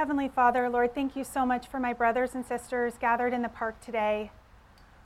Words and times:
Heavenly 0.00 0.28
Father, 0.28 0.70
Lord, 0.70 0.94
thank 0.94 1.14
you 1.14 1.24
so 1.24 1.44
much 1.44 1.68
for 1.68 1.78
my 1.78 1.92
brothers 1.92 2.34
and 2.34 2.42
sisters 2.46 2.94
gathered 2.98 3.34
in 3.34 3.42
the 3.42 3.50
park 3.50 3.78
today. 3.82 4.30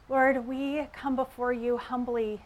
Lord, 0.08 0.46
we 0.46 0.86
come 0.92 1.16
before 1.16 1.52
you 1.52 1.78
humbly, 1.78 2.42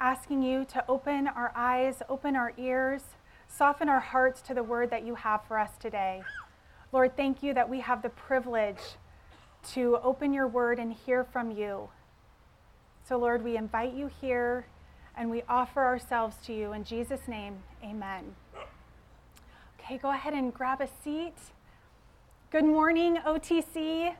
asking 0.00 0.42
you 0.42 0.64
to 0.72 0.84
open 0.88 1.28
our 1.28 1.52
eyes, 1.54 2.02
open 2.08 2.34
our 2.34 2.52
ears, 2.58 3.02
soften 3.46 3.88
our 3.88 4.00
hearts 4.00 4.42
to 4.42 4.54
the 4.54 4.62
word 4.64 4.90
that 4.90 5.06
you 5.06 5.14
have 5.14 5.44
for 5.46 5.56
us 5.56 5.70
today. 5.78 6.24
Lord, 6.90 7.16
thank 7.16 7.44
you 7.44 7.54
that 7.54 7.70
we 7.70 7.78
have 7.78 8.02
the 8.02 8.08
privilege 8.08 8.96
to 9.74 9.98
open 10.02 10.32
your 10.32 10.48
word 10.48 10.80
and 10.80 10.92
hear 10.92 11.22
from 11.22 11.52
you. 11.52 11.90
So, 13.08 13.18
Lord, 13.18 13.44
we 13.44 13.56
invite 13.56 13.94
you 13.94 14.10
here 14.20 14.66
and 15.16 15.30
we 15.30 15.44
offer 15.48 15.84
ourselves 15.84 16.38
to 16.46 16.52
you. 16.52 16.72
In 16.72 16.82
Jesus' 16.82 17.28
name, 17.28 17.62
amen. 17.84 18.34
Okay, 19.78 19.96
go 19.96 20.10
ahead 20.10 20.34
and 20.34 20.52
grab 20.52 20.80
a 20.80 20.88
seat. 21.04 21.36
Good 22.50 22.64
morning, 22.64 23.18
OTC. 23.26 24.14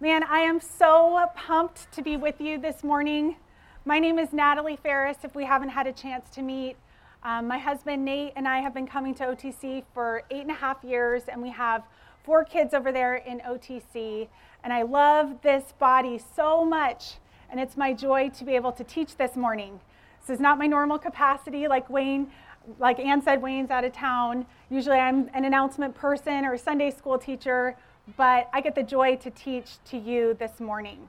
Man, 0.00 0.22
I 0.22 0.38
am 0.38 0.60
so 0.60 1.26
pumped 1.36 1.92
to 1.92 2.00
be 2.00 2.16
with 2.16 2.40
you 2.40 2.56
this 2.56 2.82
morning. 2.82 3.36
My 3.84 3.98
name 3.98 4.18
is 4.18 4.32
Natalie 4.32 4.78
Ferris, 4.82 5.18
if 5.24 5.34
we 5.34 5.44
haven't 5.44 5.68
had 5.68 5.86
a 5.86 5.92
chance 5.92 6.30
to 6.30 6.40
meet. 6.40 6.76
Um, 7.22 7.46
my 7.46 7.58
husband 7.58 8.02
Nate 8.02 8.32
and 8.34 8.48
I 8.48 8.60
have 8.60 8.72
been 8.72 8.86
coming 8.86 9.14
to 9.16 9.24
OTC 9.24 9.84
for 9.92 10.22
eight 10.30 10.40
and 10.40 10.50
a 10.50 10.54
half 10.54 10.82
years, 10.84 11.24
and 11.28 11.42
we 11.42 11.50
have 11.50 11.82
four 12.24 12.44
kids 12.44 12.72
over 12.72 12.92
there 12.92 13.16
in 13.16 13.40
OTC. 13.40 14.26
And 14.64 14.72
I 14.72 14.80
love 14.80 15.42
this 15.42 15.74
body 15.78 16.18
so 16.34 16.64
much, 16.64 17.16
and 17.50 17.60
it's 17.60 17.76
my 17.76 17.92
joy 17.92 18.30
to 18.38 18.44
be 18.46 18.56
able 18.56 18.72
to 18.72 18.84
teach 18.84 19.18
this 19.18 19.36
morning. 19.36 19.80
This 20.22 20.36
is 20.36 20.40
not 20.40 20.56
my 20.56 20.66
normal 20.66 20.98
capacity, 20.98 21.68
like 21.68 21.90
Wayne, 21.90 22.30
like 22.78 22.98
Ann 22.98 23.22
said, 23.22 23.40
Wayne's 23.40 23.70
out 23.70 23.84
of 23.84 23.92
town. 23.92 24.46
Usually 24.70 24.98
I'm 24.98 25.30
an 25.34 25.44
announcement 25.44 25.94
person 25.94 26.44
or 26.44 26.56
Sunday 26.56 26.90
school 26.90 27.18
teacher, 27.18 27.76
but 28.16 28.48
I 28.52 28.60
get 28.60 28.74
the 28.74 28.82
joy 28.82 29.16
to 29.16 29.30
teach 29.30 29.82
to 29.86 29.96
you 29.96 30.34
this 30.38 30.60
morning. 30.60 31.08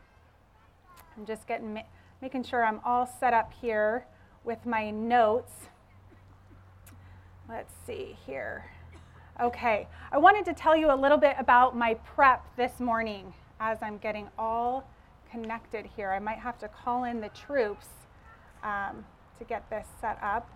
I'm 1.17 1.25
just 1.25 1.47
getting, 1.47 1.81
making 2.21 2.43
sure 2.43 2.63
I'm 2.63 2.79
all 2.85 3.05
set 3.05 3.33
up 3.33 3.51
here 3.53 4.05
with 4.43 4.65
my 4.65 4.91
notes. 4.91 5.51
Let's 7.49 7.73
see 7.85 8.17
here. 8.25 8.65
Okay, 9.41 9.87
I 10.11 10.17
wanted 10.17 10.45
to 10.45 10.53
tell 10.53 10.75
you 10.75 10.91
a 10.91 10.95
little 10.95 11.17
bit 11.17 11.35
about 11.37 11.75
my 11.75 11.93
prep 11.93 12.43
this 12.55 12.79
morning 12.79 13.33
as 13.59 13.77
I'm 13.81 13.97
getting 13.97 14.27
all 14.37 14.89
connected 15.31 15.85
here. 15.85 16.11
I 16.11 16.19
might 16.19 16.39
have 16.39 16.57
to 16.59 16.67
call 16.67 17.03
in 17.03 17.21
the 17.21 17.29
troops 17.29 17.87
um, 18.63 19.05
to 19.37 19.43
get 19.43 19.69
this 19.69 19.85
set 20.01 20.17
up, 20.21 20.49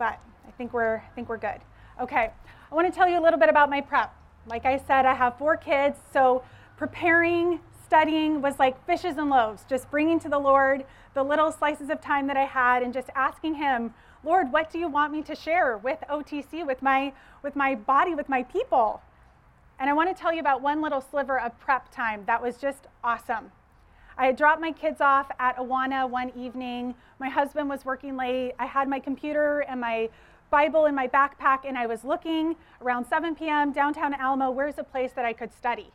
but 0.00 0.18
I 0.48 0.50
think 0.56 0.72
we're 0.72 0.96
I 0.96 1.14
think 1.14 1.28
we're 1.28 1.36
good. 1.36 1.60
Okay, 2.00 2.30
I 2.72 2.74
want 2.74 2.92
to 2.92 2.96
tell 2.96 3.06
you 3.06 3.20
a 3.20 3.22
little 3.22 3.38
bit 3.38 3.50
about 3.50 3.70
my 3.70 3.82
prep. 3.82 4.12
Like 4.46 4.64
I 4.64 4.78
said, 4.78 5.04
I 5.04 5.14
have 5.14 5.36
four 5.36 5.56
kids, 5.56 5.98
so 6.12 6.42
preparing, 6.78 7.60
studying 7.84 8.40
was 8.40 8.58
like 8.58 8.84
fishes 8.86 9.18
and 9.18 9.28
loaves, 9.28 9.62
just 9.68 9.90
bringing 9.90 10.18
to 10.20 10.28
the 10.30 10.38
Lord 10.38 10.84
the 11.12 11.22
little 11.22 11.52
slices 11.52 11.90
of 11.90 12.00
time 12.00 12.26
that 12.28 12.36
I 12.38 12.46
had 12.46 12.82
and 12.82 12.94
just 12.94 13.10
asking 13.14 13.56
Him, 13.56 13.92
Lord, 14.24 14.50
what 14.50 14.72
do 14.72 14.78
you 14.78 14.88
want 14.88 15.12
me 15.12 15.20
to 15.22 15.34
share 15.34 15.76
with 15.76 15.98
OTC, 16.08 16.66
with 16.66 16.82
my 16.82 17.12
with 17.42 17.54
my 17.54 17.74
body, 17.74 18.14
with 18.14 18.28
my 18.30 18.42
people? 18.42 19.02
And 19.78 19.90
I 19.90 19.92
want 19.92 20.14
to 20.14 20.18
tell 20.18 20.32
you 20.32 20.40
about 20.40 20.62
one 20.62 20.80
little 20.80 21.02
sliver 21.02 21.38
of 21.38 21.58
prep 21.60 21.92
time 21.92 22.24
that 22.26 22.42
was 22.42 22.56
just 22.56 22.86
awesome. 23.04 23.52
I 24.20 24.32
dropped 24.32 24.60
my 24.60 24.70
kids 24.70 25.00
off 25.00 25.30
at 25.38 25.56
Awana 25.56 26.06
one 26.06 26.30
evening. 26.36 26.94
My 27.18 27.30
husband 27.30 27.70
was 27.70 27.86
working 27.86 28.18
late. 28.18 28.52
I 28.58 28.66
had 28.66 28.86
my 28.86 29.00
computer 29.00 29.60
and 29.60 29.80
my 29.80 30.10
Bible 30.50 30.84
in 30.84 30.94
my 30.94 31.08
backpack, 31.08 31.60
and 31.66 31.78
I 31.78 31.86
was 31.86 32.04
looking 32.04 32.56
around 32.82 33.06
7 33.06 33.34
p.m. 33.34 33.72
downtown 33.72 34.12
Alamo. 34.12 34.50
Where's 34.50 34.76
a 34.76 34.84
place 34.84 35.12
that 35.12 35.24
I 35.24 35.32
could 35.32 35.54
study? 35.54 35.90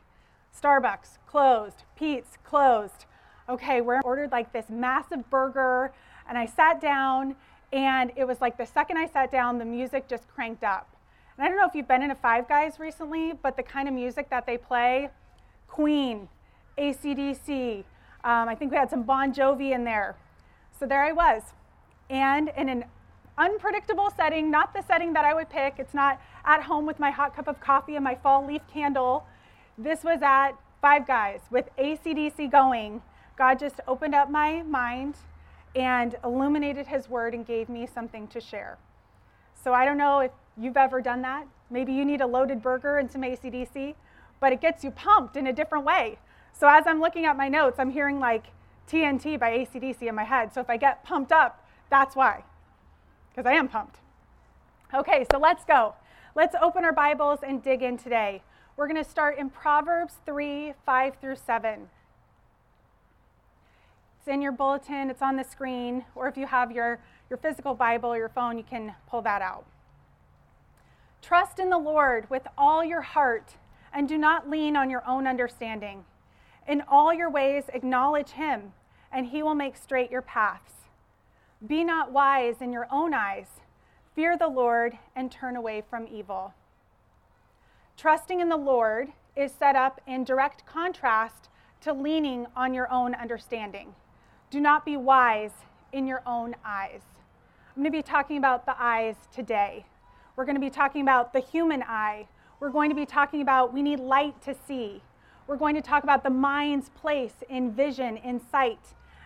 Starbucks 0.60 1.20
closed. 1.28 1.84
Peet's 1.96 2.40
closed. 2.44 3.06
Okay, 3.48 3.80
we 3.82 3.98
ordered 4.04 4.32
like 4.32 4.52
this 4.52 4.72
massive 4.72 5.30
burger, 5.30 5.94
and 6.28 6.36
I 6.36 6.48
sat 6.48 6.82
down, 6.82 7.36
and 7.72 8.12
it 8.16 8.26
was 8.26 8.42
like 8.42 8.58
the 8.58 8.66
second 8.66 8.98
I 8.98 9.06
sat 9.06 9.30
down, 9.30 9.60
the 9.60 9.66
music 9.66 10.08
just 10.08 10.28
cranked 10.30 10.64
up. 10.64 10.90
And 11.38 11.46
I 11.46 11.48
don't 11.48 11.60
know 11.60 11.68
if 11.68 11.76
you've 11.76 11.88
been 11.88 12.02
in 12.02 12.10
a 12.10 12.16
Five 12.16 12.48
Guys 12.50 12.80
recently, 12.80 13.34
but 13.44 13.56
the 13.56 13.62
kind 13.62 13.88
of 13.88 13.94
music 13.94 14.32
that 14.32 14.48
they 14.48 14.58
play 14.58 15.12
Queen, 15.68 16.28
ACDC, 16.80 17.84
um, 18.26 18.50
I 18.50 18.56
think 18.56 18.72
we 18.72 18.78
had 18.78 18.90
some 18.90 19.04
Bon 19.04 19.32
Jovi 19.32 19.72
in 19.74 19.84
there. 19.84 20.16
So 20.78 20.88
there 20.88 21.04
I 21.04 21.12
was. 21.12 21.44
And 22.10 22.52
in 22.58 22.70
an 22.70 22.86
unpredictable 23.38 24.12
setting, 24.18 24.50
not 24.50 24.74
the 24.74 24.82
setting 24.82 25.14
that 25.14 25.24
I 25.26 25.34
would 25.34 25.50
pick, 25.50 25.76
it's 25.78 25.94
not 25.94 26.20
at 26.44 26.64
home 26.64 26.88
with 26.88 27.00
my 27.00 27.12
hot 27.12 27.36
cup 27.36 27.48
of 27.48 27.60
coffee 27.60 27.96
and 27.96 28.04
my 28.04 28.16
fall 28.16 28.46
leaf 28.46 28.64
candle. 28.72 29.26
This 29.78 30.04
was 30.04 30.22
at 30.24 30.54
Five 30.82 31.06
Guys 31.06 31.42
with 31.52 31.70
ACDC 31.78 32.52
going. 32.52 33.04
God 33.38 33.60
just 33.60 33.80
opened 33.88 34.16
up 34.16 34.30
my 34.30 34.64
mind 34.64 35.16
and 35.76 36.16
illuminated 36.24 36.88
His 36.88 37.08
word 37.08 37.36
and 37.36 37.46
gave 37.46 37.70
me 37.70 37.88
something 37.92 38.28
to 38.30 38.42
share. 38.42 38.78
So 39.64 39.74
I 39.74 39.86
don't 39.86 39.98
know 39.98 40.20
if 40.20 40.32
you've 40.58 40.78
ever 40.78 41.00
done 41.00 41.22
that. 41.22 41.48
Maybe 41.70 41.94
you 41.94 42.06
need 42.06 42.22
a 42.22 42.28
loaded 42.28 42.62
burger 42.64 42.98
and 42.98 43.12
some 43.12 43.22
ACDC, 43.22 43.94
but 44.40 44.52
it 44.52 44.62
gets 44.62 44.84
you 44.84 44.92
pumped 44.92 45.36
in 45.36 45.48
a 45.48 45.54
different 45.54 45.86
way. 45.86 46.18
So 46.58 46.70
as 46.70 46.88
I'm 46.88 47.02
looking 47.02 47.26
at 47.26 47.36
my 47.36 47.50
notes, 47.50 47.80
I'm 47.80 47.92
hearing 47.92 48.20
like 48.20 48.46
TNT 48.90 49.38
by 49.38 49.58
ACDC 49.58 50.04
in 50.04 50.16
my 50.16 50.24
head. 50.24 50.54
So 50.54 50.62
if 50.62 50.70
I 50.70 50.78
get 50.78 51.04
pumped 51.04 51.32
up, 51.32 51.68
that's 51.90 52.16
why, 52.16 52.44
because 53.30 53.46
I 53.46 53.54
am 53.54 53.68
pumped. 53.68 53.98
Okay, 54.94 55.26
so 55.32 55.38
let's 55.38 55.66
go. 55.66 55.96
Let's 56.34 56.56
open 56.62 56.86
our 56.86 56.94
Bibles 56.94 57.40
and 57.46 57.62
dig 57.62 57.84
in 57.84 57.98
today. 57.98 58.42
We're 58.78 58.88
going 58.88 59.04
to 59.04 59.10
start 59.10 59.38
in 59.38 59.50
Proverbs 59.50 60.16
3 60.26 60.74
5 60.86 61.16
through 61.20 61.36
7. 61.36 61.90
It's 64.20 64.28
in 64.28 64.42
your 64.42 64.52
bulletin, 64.52 65.10
it's 65.10 65.22
on 65.22 65.36
the 65.36 65.44
screen, 65.44 66.06
or 66.16 66.28
if 66.28 66.38
you 66.38 66.48
have 66.48 66.72
your, 66.72 67.00
your 67.30 67.38
physical 67.38 67.74
Bible, 67.74 68.14
or 68.14 68.18
your 68.18 68.30
phone, 68.30 68.58
you 68.58 68.64
can 68.64 68.96
pull 69.08 69.22
that 69.22 69.42
out. 69.42 69.66
Trust 71.22 71.60
in 71.60 71.70
the 71.70 71.78
Lord 71.78 72.30
with 72.30 72.48
all 72.58 72.84
your 72.84 73.02
heart 73.02 73.56
and 73.94 74.08
do 74.08 74.18
not 74.18 74.50
lean 74.50 74.76
on 74.76 74.90
your 74.90 75.04
own 75.08 75.28
understanding. 75.28 76.06
In 76.68 76.84
all 76.88 77.14
your 77.14 77.30
ways, 77.30 77.66
acknowledge 77.74 78.32
him, 78.32 78.74
and 79.12 79.28
he 79.28 79.44
will 79.44 79.56
make 79.56 79.78
straight 79.78 80.12
your 80.12 80.22
paths. 80.22 80.74
Be 81.66 81.84
not 81.84 82.12
wise 82.12 82.56
in 82.62 82.72
your 82.72 82.88
own 82.92 83.14
eyes. 83.14 83.48
Fear 84.16 84.38
the 84.38 84.48
Lord 84.48 84.98
and 85.16 85.32
turn 85.32 85.56
away 85.56 85.84
from 85.88 86.08
evil. 86.08 86.54
Trusting 87.98 88.40
in 88.40 88.50
the 88.50 88.58
Lord 88.58 89.10
is 89.36 89.52
set 89.52 89.76
up 89.76 90.02
in 90.08 90.24
direct 90.24 90.66
contrast 90.66 91.50
to 91.82 91.94
leaning 91.94 92.48
on 92.56 92.74
your 92.74 92.92
own 92.92 93.14
understanding. 93.14 93.94
Do 94.50 94.60
not 94.60 94.86
be 94.86 94.98
wise 94.98 95.52
in 95.92 96.08
your 96.08 96.22
own 96.26 96.56
eyes. 96.66 97.02
I'm 97.76 97.82
going 97.82 97.92
to 97.92 97.98
be 97.98 98.02
talking 98.02 98.38
about 98.38 98.66
the 98.66 98.76
eyes 98.78 99.16
today. 99.34 99.86
We're 100.36 100.46
going 100.46 100.56
to 100.56 100.62
be 100.62 100.70
talking 100.70 101.02
about 101.02 101.34
the 101.34 101.40
human 101.40 101.84
eye. 101.84 102.28
We're 102.60 102.70
going 102.70 102.90
to 102.90 102.96
be 102.96 103.06
talking 103.06 103.42
about 103.42 103.74
we 103.74 103.82
need 103.82 104.00
light 104.00 104.42
to 104.44 104.56
see. 104.68 105.02
We're 105.48 105.58
going 105.58 105.76
to 105.76 105.82
talk 105.82 106.04
about 106.04 106.24
the 106.24 106.30
mind's 106.30 106.90
place 106.90 107.34
in 107.50 107.72
vision, 107.72 108.18
in 108.18 108.40
sight. 108.40 108.80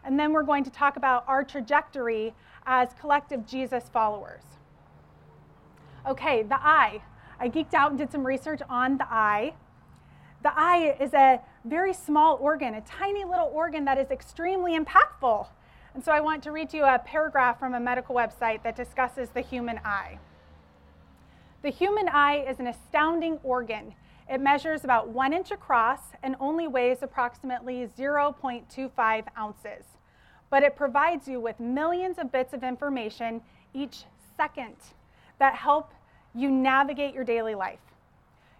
And 0.04 0.20
then 0.20 0.34
we're 0.34 0.44
going 0.44 0.64
to 0.64 0.70
talk 0.70 0.98
about 0.98 1.24
our 1.28 1.44
trajectory 1.44 2.34
as 2.66 2.90
collective 3.00 3.46
Jesus 3.46 3.90
followers. 3.90 4.44
Okay, 6.08 6.44
the 6.44 6.56
eye. 6.56 7.02
I 7.40 7.50
geeked 7.50 7.74
out 7.74 7.92
and 7.92 7.98
did 7.98 8.12
some 8.12 8.26
research 8.26 8.62
on 8.70 8.98
the 8.98 9.08
eye. 9.10 9.54
The 10.44 10.58
eye 10.58 10.96
is 11.00 11.14
a 11.14 11.42
very 11.66 11.94
small 11.94 12.38
organ, 12.42 12.74
a 12.74 12.82
tiny 12.82 13.24
little 13.24 13.50
organ 13.54 13.86
that 13.86 13.98
is 13.98 14.10
extremely 14.12 14.78
impactful. 14.78 15.48
And 15.94 16.04
so 16.04 16.12
I 16.12 16.22
want 16.22 16.44
to 16.44 16.52
read 16.52 16.70
to 16.70 16.78
you 16.78 16.84
a 16.84 17.00
paragraph 17.00 17.60
from 17.60 17.74
a 17.74 17.80
medical 17.80 18.16
website 18.16 18.64
that 18.64 18.76
discusses 18.76 19.30
the 19.30 19.42
human 19.42 19.80
eye. 19.84 20.20
The 21.62 21.70
human 21.70 22.08
eye 22.08 22.46
is 22.48 22.60
an 22.60 22.68
astounding 22.68 23.40
organ. 23.44 23.96
It 24.30 24.40
measures 24.42 24.84
about 24.84 25.10
one 25.10 25.34
inch 25.34 25.50
across 25.50 26.00
and 26.22 26.36
only 26.40 26.68
weighs 26.68 27.02
approximately 27.02 27.88
0.25 27.98 29.24
ounces. 29.36 29.86
But 30.52 30.62
it 30.62 30.76
provides 30.76 31.28
you 31.28 31.40
with 31.40 31.60
millions 31.60 32.20
of 32.20 32.32
bits 32.32 32.54
of 32.54 32.64
information 32.64 33.42
each 33.74 34.04
second 34.38 34.76
that 35.40 35.56
help 35.56 35.94
you 36.36 36.52
navigate 36.52 37.16
your 37.16 37.24
daily 37.24 37.56
life. 37.56 37.80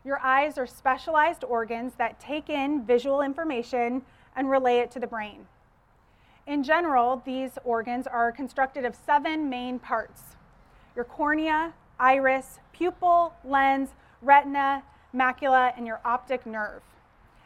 Your 0.04 0.20
eyes 0.20 0.58
are 0.58 0.66
specialized 0.66 1.44
organs 1.44 1.94
that 1.98 2.20
take 2.20 2.50
in 2.50 2.84
visual 2.84 3.22
information 3.22 4.02
and 4.36 4.50
relay 4.50 4.78
it 4.78 4.90
to 4.92 5.00
the 5.00 5.06
brain. 5.08 5.46
In 6.48 6.64
general, 6.64 7.22
these 7.26 7.60
organs 7.64 8.08
are 8.08 8.32
constructed 8.32 8.86
of 8.86 8.96
seven 8.96 9.50
main 9.50 9.78
parts 9.78 10.22
your 10.96 11.06
cornea, 11.06 11.74
iris, 12.00 12.60
pupil, 12.74 13.34
lens, 13.46 13.90
retina, 14.22 14.84
macula, 15.14 15.74
and 15.78 15.88
your 15.88 16.02
optic 16.06 16.46
nerve. 16.46 16.82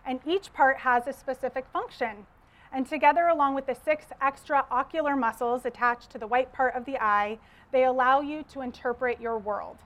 And 0.05 0.19
each 0.25 0.53
part 0.53 0.79
has 0.79 1.07
a 1.07 1.13
specific 1.13 1.65
function. 1.71 2.25
And 2.71 2.87
together, 2.87 3.27
along 3.27 3.53
with 3.53 3.67
the 3.67 3.75
six 3.75 4.07
extra 4.19 4.65
ocular 4.71 5.15
muscles 5.15 5.65
attached 5.65 6.09
to 6.11 6.17
the 6.17 6.27
white 6.27 6.51
part 6.51 6.75
of 6.75 6.85
the 6.85 6.97
eye, 7.01 7.37
they 7.71 7.85
allow 7.85 8.21
you 8.21 8.43
to 8.51 8.61
interpret 8.61 9.21
your 9.21 9.37
world. 9.37 9.77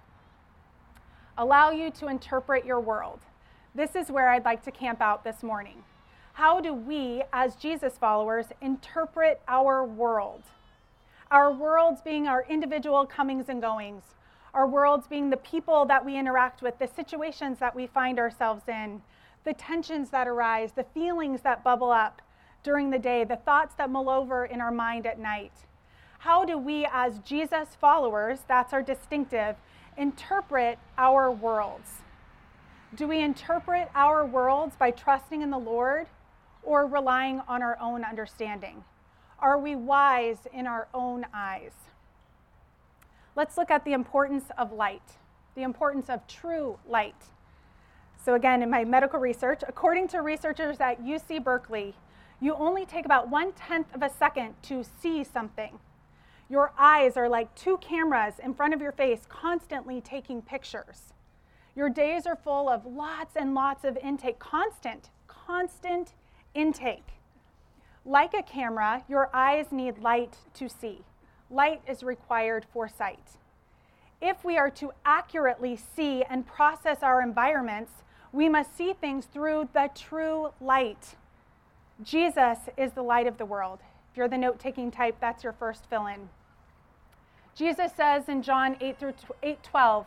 Allow 1.38 1.71
you 1.71 1.91
to 1.91 2.07
interpret 2.07 2.65
your 2.65 2.79
world. 2.79 3.19
this 3.75 3.95
is 3.95 4.09
where 4.09 4.29
I'd 4.29 4.45
like 4.45 4.63
to 4.63 4.71
camp 4.71 5.01
out 5.01 5.24
this 5.24 5.44
morning. 5.44 5.83
How 6.33 6.59
do 6.62 6.74
we, 6.74 7.21
as 7.31 7.56
Jesus 7.56 7.97
followers, 7.97 8.47
interpret 8.59 9.41
our 9.47 9.83
world? 9.83 10.44
Our 11.29 11.51
worlds 11.51 12.01
being 12.01 12.27
our 12.27 12.45
individual 12.50 13.06
comings 13.06 13.50
and 13.50 13.62
goings, 13.62 14.03
our 14.54 14.68
worlds 14.68 15.08
being 15.08 15.30
the 15.30 15.38
people 15.38 15.86
that 15.86 16.04
we 16.06 16.18
interact 16.18 16.62
with, 16.62 16.80
the 16.80 16.88
situations 16.88 17.60
that 17.60 17.76
we 17.76 17.88
find 17.88 18.20
ourselves 18.20 18.64
in, 18.68 19.02
the 19.44 19.54
tensions 19.54 20.10
that 20.10 20.28
arise, 20.28 20.72
the 20.74 20.84
feelings 20.84 21.42
that 21.42 21.64
bubble 21.64 21.92
up 21.92 22.22
during 22.64 22.90
the 22.90 23.00
day, 23.00 23.24
the 23.24 23.38
thoughts 23.38 23.76
that 23.76 23.90
mull 23.90 24.10
over 24.10 24.46
in 24.46 24.60
our 24.60 24.72
mind 24.72 25.06
at 25.06 25.20
night. 25.20 25.54
How 26.20 26.44
do 26.44 26.58
we, 26.58 26.88
as 26.92 27.20
Jesus 27.20 27.70
followers, 27.80 28.40
that's 28.48 28.74
our 28.74 28.82
distinctive, 28.82 29.56
interpret 29.96 30.80
our 30.98 31.32
worlds? 31.32 32.02
Do 32.96 33.08
we 33.08 33.20
interpret 33.20 33.90
our 33.94 34.26
worlds 34.26 34.76
by 34.76 34.92
trusting 34.92 35.42
in 35.42 35.52
the 35.52 35.58
Lord 35.58 36.08
or 36.64 36.86
relying 36.88 37.42
on 37.48 37.62
our 37.62 37.78
own 37.80 38.04
understanding? 38.04 38.84
Are 39.40 39.60
we 39.60 39.76
wise 39.76 40.40
in 40.52 40.66
our 40.66 40.88
own 40.94 41.26
eyes? 41.34 41.72
Let's 43.38 43.56
look 43.56 43.69
at 43.69 43.86
the 43.86 43.94
importance 43.94 44.45
of 44.57 44.74
light, 44.74 45.12
the 45.54 45.62
importance 45.62 46.10
of 46.10 46.25
true 46.28 46.80
light. 46.89 47.25
So, 48.25 48.34
again, 48.34 48.63
in 48.63 48.69
my 48.72 48.84
medical 48.84 49.19
research, 49.19 49.62
according 49.66 50.07
to 50.10 50.24
researchers 50.24 50.81
at 50.81 51.04
UC 51.04 51.44
Berkeley, 51.44 51.94
you 52.42 52.56
only 52.56 52.84
take 52.84 53.06
about 53.06 53.30
one 53.30 53.51
tenth 53.54 53.94
of 53.94 54.01
a 54.01 54.10
second 54.10 54.56
to 54.63 54.84
see 54.84 55.24
something. 55.24 55.78
Your 56.50 56.74
eyes 56.80 57.16
are 57.16 57.30
like 57.30 57.54
two 57.54 57.78
cameras 57.78 58.34
in 58.44 58.56
front 58.56 58.74
of 58.74 58.81
your 58.81 58.92
face, 58.92 59.28
constantly 59.30 60.01
taking 60.01 60.42
pictures. 60.42 61.13
Your 61.75 61.89
days 61.89 62.25
are 62.25 62.36
full 62.36 62.68
of 62.68 62.88
lots 62.88 63.36
and 63.36 63.54
lots 63.54 63.84
of 63.84 63.98
intake, 63.98 64.39
constant, 64.39 65.12
constant 65.28 66.13
intake. 66.56 67.10
Like 68.04 68.34
a 68.34 68.42
camera, 68.42 69.04
your 69.07 69.30
eyes 69.31 69.68
need 69.72 70.00
light 70.00 70.38
to 70.56 70.68
see 70.68 71.04
light 71.50 71.82
is 71.88 72.04
required 72.04 72.66
for 72.74 72.88
sight. 72.88 73.38
If 74.22 74.44
we 74.44 74.58
are 74.58 74.72
to 74.72 74.92
accurately 75.06 75.76
see 75.76 76.24
and 76.24 76.46
process 76.46 77.04
our 77.04 77.22
environments, 77.22 77.92
we 78.32 78.50
must 78.50 78.76
see 78.76 78.94
things 78.94 79.26
through 79.26 79.70
the 79.74 79.90
true 79.96 80.50
light. 80.60 81.16
Jesus 82.04 82.58
is 82.78 82.92
the 82.94 83.04
light 83.04 83.28
of 83.28 83.38
the 83.38 83.46
world. 83.46 83.80
If 84.12 84.18
you're 84.18 84.28
the 84.28 84.38
note 84.38 84.60
taking 84.60 84.92
type, 84.92 85.18
that's 85.20 85.44
your 85.44 85.54
first 85.54 85.86
fill 85.90 86.08
in. 86.08 86.30
Jesus 87.56 87.92
says 87.96 88.30
in 88.30 88.42
John 88.42 88.76
8 88.80 89.00
through 89.00 89.14
8 89.42 89.64
12, 89.64 90.06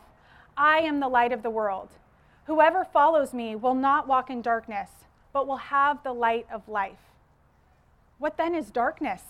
I 0.57 0.79
am 0.79 0.99
the 0.99 1.07
light 1.07 1.31
of 1.31 1.43
the 1.43 1.49
world. 1.49 1.89
Whoever 2.45 2.85
follows 2.85 3.33
me 3.33 3.55
will 3.55 3.75
not 3.75 4.07
walk 4.07 4.29
in 4.29 4.41
darkness, 4.41 4.89
but 5.33 5.47
will 5.47 5.57
have 5.57 6.03
the 6.03 6.13
light 6.13 6.47
of 6.51 6.67
life. 6.67 7.11
What 8.19 8.37
then 8.37 8.55
is 8.55 8.71
darkness? 8.71 9.21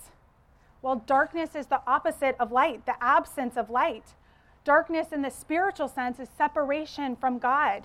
Well, 0.81 1.03
darkness 1.05 1.55
is 1.55 1.67
the 1.67 1.81
opposite 1.85 2.35
of 2.39 2.51
light, 2.51 2.85
the 2.85 3.01
absence 3.03 3.55
of 3.55 3.69
light. 3.69 4.15
Darkness 4.63 5.11
in 5.11 5.21
the 5.21 5.29
spiritual 5.29 5.87
sense 5.87 6.19
is 6.19 6.29
separation 6.37 7.15
from 7.15 7.37
God. 7.37 7.83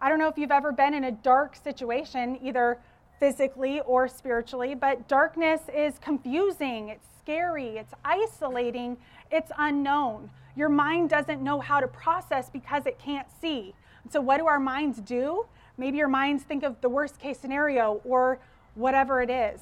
I 0.00 0.08
don't 0.08 0.18
know 0.18 0.28
if 0.28 0.38
you've 0.38 0.50
ever 0.50 0.72
been 0.72 0.94
in 0.94 1.04
a 1.04 1.12
dark 1.12 1.56
situation, 1.56 2.38
either 2.42 2.78
physically 3.18 3.80
or 3.80 4.08
spiritually, 4.08 4.74
but 4.74 5.08
darkness 5.08 5.60
is 5.74 5.98
confusing, 5.98 6.88
it's 6.88 7.06
scary, 7.20 7.76
it's 7.76 7.92
isolating, 8.02 8.96
it's 9.30 9.52
unknown. 9.58 10.30
Your 10.56 10.70
mind 10.70 11.10
doesn't 11.10 11.42
know 11.42 11.60
how 11.60 11.80
to 11.80 11.86
process 11.86 12.48
because 12.48 12.86
it 12.86 12.98
can't 12.98 13.28
see. 13.40 13.74
So, 14.10 14.22
what 14.22 14.38
do 14.38 14.46
our 14.46 14.58
minds 14.58 15.00
do? 15.00 15.46
Maybe 15.76 15.98
your 15.98 16.08
minds 16.08 16.42
think 16.44 16.62
of 16.62 16.80
the 16.80 16.88
worst 16.88 17.18
case 17.18 17.38
scenario 17.38 18.00
or 18.04 18.38
whatever 18.74 19.20
it 19.20 19.30
is. 19.30 19.60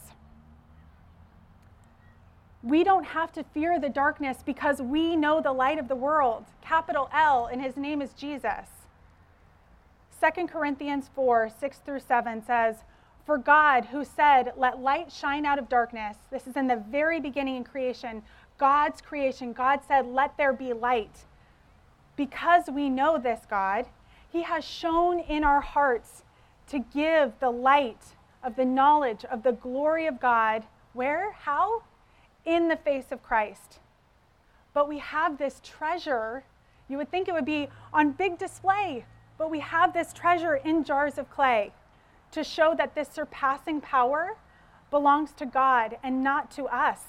We 2.62 2.82
don't 2.82 3.04
have 3.04 3.32
to 3.32 3.44
fear 3.44 3.78
the 3.78 3.88
darkness 3.88 4.38
because 4.44 4.82
we 4.82 5.14
know 5.14 5.40
the 5.40 5.52
light 5.52 5.78
of 5.78 5.88
the 5.88 5.94
world, 5.94 6.44
capital 6.60 7.08
L, 7.12 7.46
and 7.46 7.62
his 7.62 7.76
name 7.76 8.02
is 8.02 8.12
Jesus. 8.12 8.66
2 10.20 10.48
Corinthians 10.48 11.08
4 11.14 11.50
6 11.50 11.78
through 11.78 12.00
7 12.00 12.44
says, 12.44 12.78
For 13.24 13.38
God, 13.38 13.86
who 13.86 14.04
said, 14.04 14.52
Let 14.56 14.80
light 14.80 15.12
shine 15.12 15.46
out 15.46 15.60
of 15.60 15.68
darkness, 15.68 16.16
this 16.32 16.48
is 16.48 16.56
in 16.56 16.66
the 16.66 16.82
very 16.90 17.20
beginning 17.20 17.56
in 17.56 17.64
creation, 17.64 18.22
God's 18.58 19.00
creation, 19.00 19.52
God 19.52 19.80
said, 19.86 20.06
Let 20.06 20.36
there 20.36 20.52
be 20.52 20.72
light. 20.72 21.24
Because 22.16 22.64
we 22.68 22.90
know 22.90 23.18
this 23.18 23.42
God, 23.48 23.86
he 24.28 24.42
has 24.42 24.64
shown 24.64 25.20
in 25.20 25.44
our 25.44 25.60
hearts 25.60 26.24
to 26.70 26.80
give 26.80 27.32
the 27.38 27.50
light 27.50 28.16
of 28.42 28.56
the 28.56 28.64
knowledge 28.64 29.24
of 29.24 29.44
the 29.44 29.52
glory 29.52 30.06
of 30.06 30.20
God. 30.20 30.64
Where? 30.92 31.32
How? 31.32 31.82
In 32.48 32.68
the 32.68 32.76
face 32.76 33.12
of 33.12 33.22
Christ. 33.22 33.78
But 34.72 34.88
we 34.88 34.98
have 34.98 35.36
this 35.36 35.60
treasure. 35.62 36.44
You 36.88 36.96
would 36.96 37.10
think 37.10 37.28
it 37.28 37.34
would 37.34 37.44
be 37.44 37.68
on 37.92 38.12
big 38.12 38.38
display, 38.38 39.04
but 39.36 39.50
we 39.50 39.60
have 39.60 39.92
this 39.92 40.14
treasure 40.14 40.56
in 40.56 40.82
jars 40.82 41.18
of 41.18 41.30
clay 41.30 41.72
to 42.32 42.42
show 42.42 42.74
that 42.74 42.94
this 42.94 43.08
surpassing 43.08 43.82
power 43.82 44.36
belongs 44.90 45.32
to 45.32 45.44
God 45.44 45.98
and 46.02 46.24
not 46.24 46.50
to 46.52 46.64
us. 46.64 47.00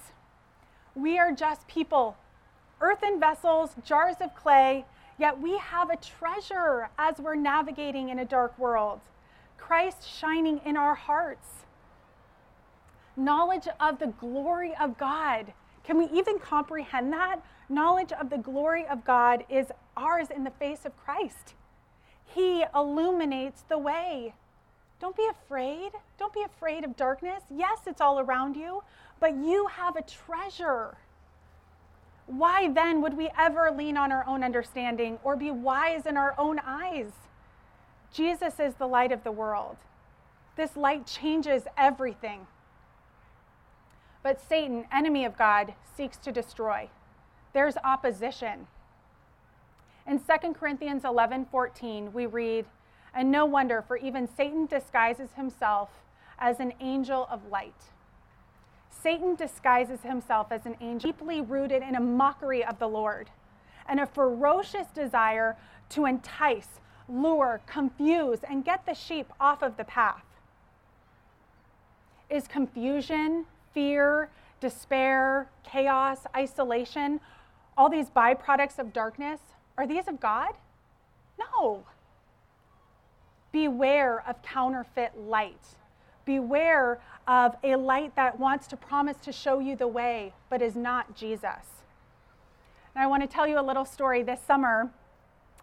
We 0.93 1.17
are 1.17 1.31
just 1.31 1.67
people, 1.67 2.17
earthen 2.81 3.17
vessels, 3.17 3.75
jars 3.85 4.17
of 4.19 4.35
clay, 4.35 4.85
yet 5.17 5.39
we 5.39 5.57
have 5.57 5.89
a 5.89 5.95
treasure 5.95 6.89
as 6.97 7.19
we're 7.19 7.35
navigating 7.35 8.09
in 8.09 8.19
a 8.19 8.25
dark 8.25 8.59
world. 8.59 8.99
Christ 9.57 10.05
shining 10.05 10.59
in 10.65 10.75
our 10.75 10.95
hearts 10.95 11.65
knowledge 13.19 13.67
of 13.79 13.99
the 13.99 14.07
glory 14.07 14.73
of 14.79 14.97
God. 14.97 15.53
Can 15.83 15.97
we 15.97 16.05
even 16.05 16.39
comprehend 16.39 17.11
that? 17.13 17.41
Knowledge 17.67 18.11
of 18.13 18.29
the 18.29 18.37
glory 18.37 18.87
of 18.87 19.05
God 19.05 19.43
is 19.49 19.67
ours 19.95 20.27
in 20.35 20.43
the 20.43 20.51
face 20.51 20.85
of 20.85 20.97
Christ. 20.97 21.53
He 22.25 22.63
illuminates 22.73 23.63
the 23.67 23.77
way. 23.77 24.33
Don't 24.99 25.15
be 25.15 25.27
afraid. 25.29 25.91
Don't 26.17 26.33
be 26.33 26.43
afraid 26.43 26.83
of 26.83 26.95
darkness. 26.95 27.43
Yes, 27.49 27.79
it's 27.87 28.01
all 28.01 28.19
around 28.19 28.55
you, 28.55 28.83
but 29.19 29.35
you 29.35 29.67
have 29.67 29.95
a 29.95 30.01
treasure. 30.01 30.97
Why 32.27 32.71
then 32.71 33.01
would 33.01 33.17
we 33.17 33.29
ever 33.37 33.71
lean 33.71 33.97
on 33.97 34.11
our 34.11 34.25
own 34.27 34.43
understanding 34.43 35.17
or 35.23 35.35
be 35.35 35.49
wise 35.49 36.05
in 36.05 36.17
our 36.17 36.35
own 36.37 36.59
eyes? 36.63 37.11
Jesus 38.13 38.59
is 38.59 38.75
the 38.75 38.87
light 38.87 39.11
of 39.11 39.23
the 39.23 39.31
world. 39.31 39.77
This 40.55 40.75
light 40.75 41.07
changes 41.07 41.63
everything. 41.77 42.45
But 44.21 44.41
Satan, 44.41 44.85
enemy 44.91 45.25
of 45.25 45.37
God, 45.37 45.73
seeks 45.95 46.17
to 46.17 46.31
destroy. 46.31 46.89
There's 47.53 47.77
opposition. 47.83 48.67
In 50.05 50.19
2 50.19 50.53
Corinthians 50.53 51.05
11 51.05 51.47
14, 51.51 52.13
we 52.13 52.25
read, 52.25 52.65
And 53.13 53.31
no 53.31 53.45
wonder, 53.45 53.83
for 53.87 53.97
even 53.97 54.27
Satan 54.27 54.65
disguises 54.65 55.29
himself 55.35 55.89
as 56.37 56.59
an 56.59 56.73
angel 56.79 57.27
of 57.29 57.47
light. 57.49 57.91
Satan 58.89 59.35
disguises 59.35 60.01
himself 60.01 60.51
as 60.51 60.65
an 60.65 60.75
angel, 60.81 61.11
deeply 61.11 61.41
rooted 61.41 61.81
in 61.81 61.95
a 61.95 62.01
mockery 62.01 62.63
of 62.63 62.79
the 62.79 62.87
Lord 62.87 63.29
and 63.87 63.99
a 63.99 64.05
ferocious 64.05 64.87
desire 64.87 65.57
to 65.89 66.05
entice, 66.05 66.79
lure, 67.07 67.61
confuse, 67.65 68.39
and 68.47 68.63
get 68.63 68.85
the 68.85 68.93
sheep 68.93 69.31
off 69.39 69.63
of 69.63 69.77
the 69.77 69.83
path. 69.83 70.23
Is 72.29 72.47
confusion 72.47 73.45
fear, 73.79 74.29
despair, 74.59 75.47
chaos, 75.63 76.19
isolation, 76.35 77.17
all 77.77 77.89
these 77.89 78.09
byproducts 78.09 78.77
of 78.77 78.91
darkness, 78.91 79.39
are 79.77 79.87
these 79.87 80.05
of 80.09 80.19
God? 80.19 80.49
No. 81.39 81.85
Beware 83.53 84.21
of 84.27 84.41
counterfeit 84.41 85.17
light. 85.17 85.65
Beware 86.25 86.99
of 87.25 87.55
a 87.63 87.77
light 87.77 88.13
that 88.17 88.37
wants 88.37 88.67
to 88.67 88.75
promise 88.75 89.15
to 89.21 89.31
show 89.31 89.59
you 89.59 89.77
the 89.77 89.87
way, 89.87 90.33
but 90.49 90.61
is 90.61 90.75
not 90.75 91.15
Jesus. 91.15 91.79
And 92.93 93.01
I 93.01 93.07
want 93.07 93.23
to 93.23 93.29
tell 93.29 93.47
you 93.47 93.57
a 93.57 93.63
little 93.63 93.85
story. 93.85 94.23
This 94.23 94.41
summer, 94.45 94.91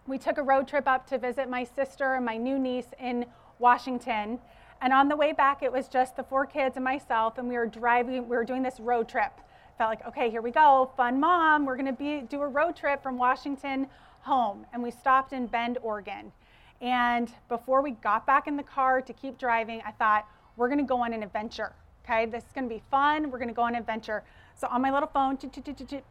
we 0.06 0.16
took 0.16 0.38
a 0.38 0.42
road 0.42 0.66
trip 0.66 0.88
up 0.88 1.06
to 1.08 1.18
visit 1.18 1.50
my 1.50 1.64
sister 1.64 2.14
and 2.14 2.24
my 2.24 2.38
new 2.38 2.58
niece 2.58 2.94
in 2.98 3.26
Washington. 3.58 4.38
And 4.80 4.92
on 4.92 5.08
the 5.08 5.16
way 5.16 5.32
back, 5.32 5.62
it 5.62 5.72
was 5.72 5.88
just 5.88 6.16
the 6.16 6.22
four 6.22 6.46
kids 6.46 6.76
and 6.76 6.84
myself, 6.84 7.38
and 7.38 7.48
we 7.48 7.56
were 7.56 7.66
driving, 7.66 8.28
we 8.28 8.36
were 8.36 8.44
doing 8.44 8.62
this 8.62 8.78
road 8.78 9.08
trip. 9.08 9.32
Felt 9.78 9.90
like, 9.90 10.06
okay, 10.06 10.30
here 10.30 10.42
we 10.42 10.50
go, 10.50 10.90
fun 10.96 11.20
mom. 11.20 11.66
We're 11.66 11.76
gonna 11.76 11.92
be 11.92 12.20
do 12.22 12.42
a 12.42 12.48
road 12.48 12.76
trip 12.76 13.02
from 13.02 13.18
Washington 13.18 13.88
home. 14.20 14.66
And 14.72 14.82
we 14.82 14.90
stopped 14.90 15.32
in 15.32 15.46
Bend, 15.46 15.78
Oregon. 15.82 16.32
And 16.80 17.32
before 17.48 17.82
we 17.82 17.92
got 17.92 18.26
back 18.26 18.46
in 18.46 18.56
the 18.56 18.62
car 18.62 19.00
to 19.00 19.12
keep 19.12 19.38
driving, 19.38 19.82
I 19.86 19.92
thought, 19.92 20.26
we're 20.56 20.68
gonna 20.68 20.82
go 20.82 21.02
on 21.02 21.12
an 21.12 21.22
adventure. 21.22 21.72
Okay, 22.04 22.26
this 22.26 22.44
is 22.44 22.52
gonna 22.54 22.68
be 22.68 22.82
fun. 22.90 23.30
We're 23.30 23.38
gonna 23.38 23.52
go 23.52 23.62
on 23.62 23.74
an 23.74 23.80
adventure. 23.80 24.24
So 24.54 24.68
on 24.68 24.80
my 24.80 24.90
little 24.90 25.08
phone, 25.08 25.36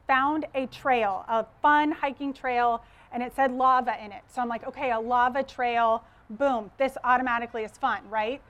found 0.08 0.46
a 0.54 0.68
trail, 0.68 1.26
a 1.28 1.46
fun 1.62 1.92
hiking 1.92 2.34
trail, 2.34 2.84
and 3.12 3.24
it 3.24 3.36
said 3.36 3.52
lava 3.52 3.96
in 4.04 4.12
it. 4.12 4.22
So 4.28 4.42
I'm 4.42 4.50
like, 4.50 4.68
okay, 4.68 4.92
a 4.92 5.00
lava 5.00 5.42
trail, 5.42 6.04
boom, 6.30 6.70
this 6.78 6.98
automatically 7.04 7.64
is 7.64 7.72
fun, 7.72 8.02
right? 8.10 8.42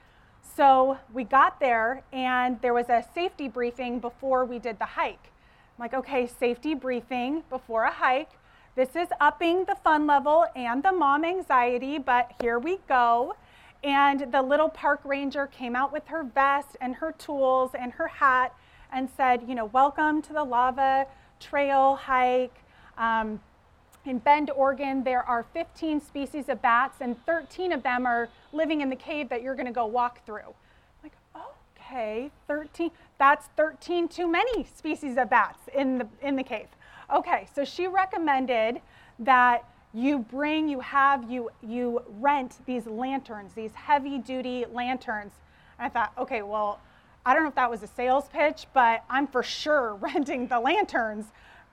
So 0.55 0.97
we 1.13 1.23
got 1.23 1.59
there, 1.59 2.03
and 2.13 2.61
there 2.61 2.73
was 2.73 2.89
a 2.89 3.03
safety 3.13 3.47
briefing 3.47 3.99
before 3.99 4.45
we 4.45 4.59
did 4.59 4.79
the 4.79 4.85
hike. 4.85 5.31
I'm 5.77 5.83
like, 5.83 5.93
okay, 5.93 6.27
safety 6.27 6.73
briefing 6.73 7.43
before 7.49 7.83
a 7.83 7.91
hike. 7.91 8.31
This 8.75 8.95
is 8.95 9.07
upping 9.19 9.65
the 9.65 9.75
fun 9.75 10.05
level 10.07 10.45
and 10.55 10.83
the 10.83 10.91
mom 10.91 11.25
anxiety, 11.25 11.97
but 11.97 12.31
here 12.41 12.59
we 12.59 12.79
go. 12.87 13.35
And 13.83 14.31
the 14.31 14.41
little 14.41 14.69
park 14.69 15.01
ranger 15.03 15.47
came 15.47 15.75
out 15.75 15.91
with 15.91 16.07
her 16.07 16.23
vest 16.23 16.77
and 16.81 16.95
her 16.95 17.11
tools 17.13 17.71
and 17.77 17.91
her 17.93 18.07
hat 18.07 18.53
and 18.91 19.09
said, 19.15 19.43
you 19.47 19.55
know, 19.55 19.65
welcome 19.65 20.21
to 20.23 20.33
the 20.33 20.43
lava 20.43 21.07
trail 21.39 21.95
hike. 21.95 22.55
Um, 22.97 23.39
in 24.05 24.19
Bend, 24.19 24.51
Oregon, 24.51 25.03
there 25.03 25.23
are 25.23 25.45
15 25.53 25.99
species 26.01 26.49
of 26.49 26.61
bats, 26.61 26.97
and 27.01 27.23
13 27.25 27.71
of 27.71 27.83
them 27.83 28.05
are 28.05 28.29
living 28.53 28.81
in 28.81 28.89
the 28.89 28.95
cave 28.95 29.29
that 29.29 29.41
you're 29.41 29.55
going 29.55 29.65
to 29.65 29.71
go 29.71 29.85
walk 29.85 30.25
through. 30.25 30.53
Like, 31.03 31.13
okay, 31.35 32.31
13. 32.47 32.91
That's 33.17 33.47
13 33.57 34.07
too 34.07 34.27
many 34.27 34.65
species 34.75 35.17
of 35.17 35.29
bats 35.29 35.69
in 35.73 35.97
the 35.97 36.07
in 36.21 36.35
the 36.35 36.43
cave. 36.43 36.67
Okay, 37.13 37.47
so 37.53 37.63
she 37.63 37.87
recommended 37.87 38.81
that 39.19 39.67
you 39.93 40.19
bring, 40.19 40.67
you 40.67 40.79
have, 40.81 41.29
you 41.29 41.49
you 41.61 42.01
rent 42.19 42.57
these 42.65 42.85
lanterns, 42.85 43.53
these 43.53 43.73
heavy-duty 43.73 44.65
lanterns. 44.71 45.33
And 45.79 45.85
I 45.85 45.89
thought, 45.89 46.11
okay, 46.17 46.41
well, 46.41 46.79
I 47.25 47.33
don't 47.33 47.43
know 47.43 47.49
if 47.49 47.55
that 47.55 47.71
was 47.71 47.81
a 47.81 47.87
sales 47.87 48.27
pitch, 48.27 48.67
but 48.73 49.03
I'm 49.09 49.27
for 49.27 49.41
sure 49.41 49.95
renting 50.01 50.47
the 50.47 50.59
lanterns 50.59 51.25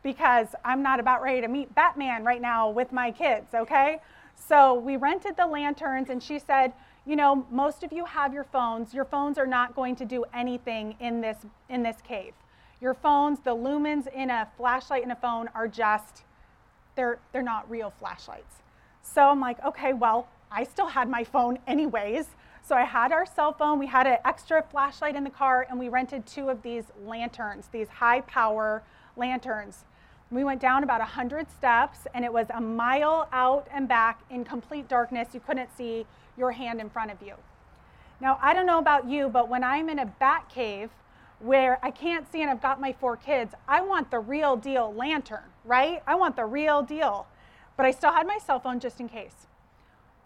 because 0.02 0.48
I'm 0.64 0.82
not 0.82 1.00
about 1.00 1.22
ready 1.22 1.40
to 1.40 1.48
meet 1.48 1.74
Batman 1.74 2.24
right 2.24 2.40
now 2.40 2.70
with 2.70 2.92
my 2.92 3.10
kids, 3.10 3.54
okay? 3.54 4.00
So 4.34 4.74
we 4.74 4.96
rented 4.96 5.36
the 5.36 5.46
lanterns, 5.46 6.10
and 6.10 6.22
she 6.22 6.38
said, 6.38 6.72
you 7.06 7.16
know, 7.16 7.46
most 7.50 7.82
of 7.82 7.92
you 7.92 8.04
have 8.04 8.32
your 8.32 8.44
phones. 8.44 8.94
Your 8.94 9.04
phones 9.04 9.38
are 9.38 9.46
not 9.46 9.74
going 9.74 9.96
to 9.96 10.04
do 10.04 10.24
anything 10.32 10.96
in 11.00 11.20
this 11.20 11.38
in 11.68 11.82
this 11.82 11.96
cave. 12.06 12.32
Your 12.80 12.94
phones, 12.94 13.40
the 13.40 13.54
lumens 13.54 14.06
in 14.12 14.30
a 14.30 14.48
flashlight 14.56 15.02
in 15.02 15.10
a 15.10 15.16
phone 15.16 15.48
are 15.54 15.66
just 15.66 16.22
they're 16.94 17.18
they're 17.32 17.42
not 17.42 17.68
real 17.70 17.92
flashlights. 17.98 18.56
So 19.02 19.22
I'm 19.22 19.40
like, 19.40 19.62
okay, 19.64 19.92
well, 19.92 20.28
I 20.50 20.64
still 20.64 20.86
had 20.86 21.08
my 21.08 21.24
phone 21.24 21.58
anyways. 21.66 22.26
So 22.64 22.76
I 22.76 22.84
had 22.84 23.10
our 23.10 23.26
cell 23.26 23.52
phone, 23.52 23.80
we 23.80 23.88
had 23.88 24.06
an 24.06 24.18
extra 24.24 24.62
flashlight 24.62 25.16
in 25.16 25.24
the 25.24 25.30
car, 25.30 25.66
and 25.68 25.80
we 25.80 25.88
rented 25.88 26.24
two 26.26 26.48
of 26.48 26.62
these 26.62 26.84
lanterns, 27.04 27.66
these 27.72 27.88
high 27.88 28.20
power 28.20 28.84
lanterns. 29.16 29.84
We 30.32 30.44
went 30.44 30.62
down 30.62 30.82
about 30.82 31.00
100 31.00 31.50
steps, 31.50 32.06
and 32.14 32.24
it 32.24 32.32
was 32.32 32.46
a 32.54 32.60
mile 32.60 33.28
out 33.32 33.68
and 33.70 33.86
back 33.86 34.22
in 34.30 34.44
complete 34.44 34.88
darkness. 34.88 35.28
You 35.34 35.40
couldn't 35.40 35.68
see 35.76 36.06
your 36.38 36.52
hand 36.52 36.80
in 36.80 36.88
front 36.88 37.10
of 37.10 37.20
you. 37.20 37.34
Now, 38.18 38.38
I 38.40 38.54
don't 38.54 38.64
know 38.64 38.78
about 38.78 39.06
you, 39.06 39.28
but 39.28 39.50
when 39.50 39.62
I'm 39.62 39.90
in 39.90 39.98
a 39.98 40.06
bat 40.06 40.48
cave 40.48 40.88
where 41.38 41.78
I 41.82 41.90
can't 41.90 42.30
see 42.32 42.40
and 42.40 42.50
I've 42.50 42.62
got 42.62 42.80
my 42.80 42.94
four 42.94 43.14
kids, 43.14 43.54
I 43.68 43.82
want 43.82 44.10
the 44.10 44.20
real 44.20 44.56
deal 44.56 44.94
lantern, 44.94 45.44
right? 45.66 46.02
I 46.06 46.14
want 46.14 46.36
the 46.36 46.46
real 46.46 46.82
deal. 46.82 47.26
But 47.76 47.84
I 47.84 47.90
still 47.90 48.12
had 48.12 48.26
my 48.26 48.38
cell 48.38 48.58
phone 48.58 48.80
just 48.80 49.00
in 49.00 49.10
case. 49.10 49.46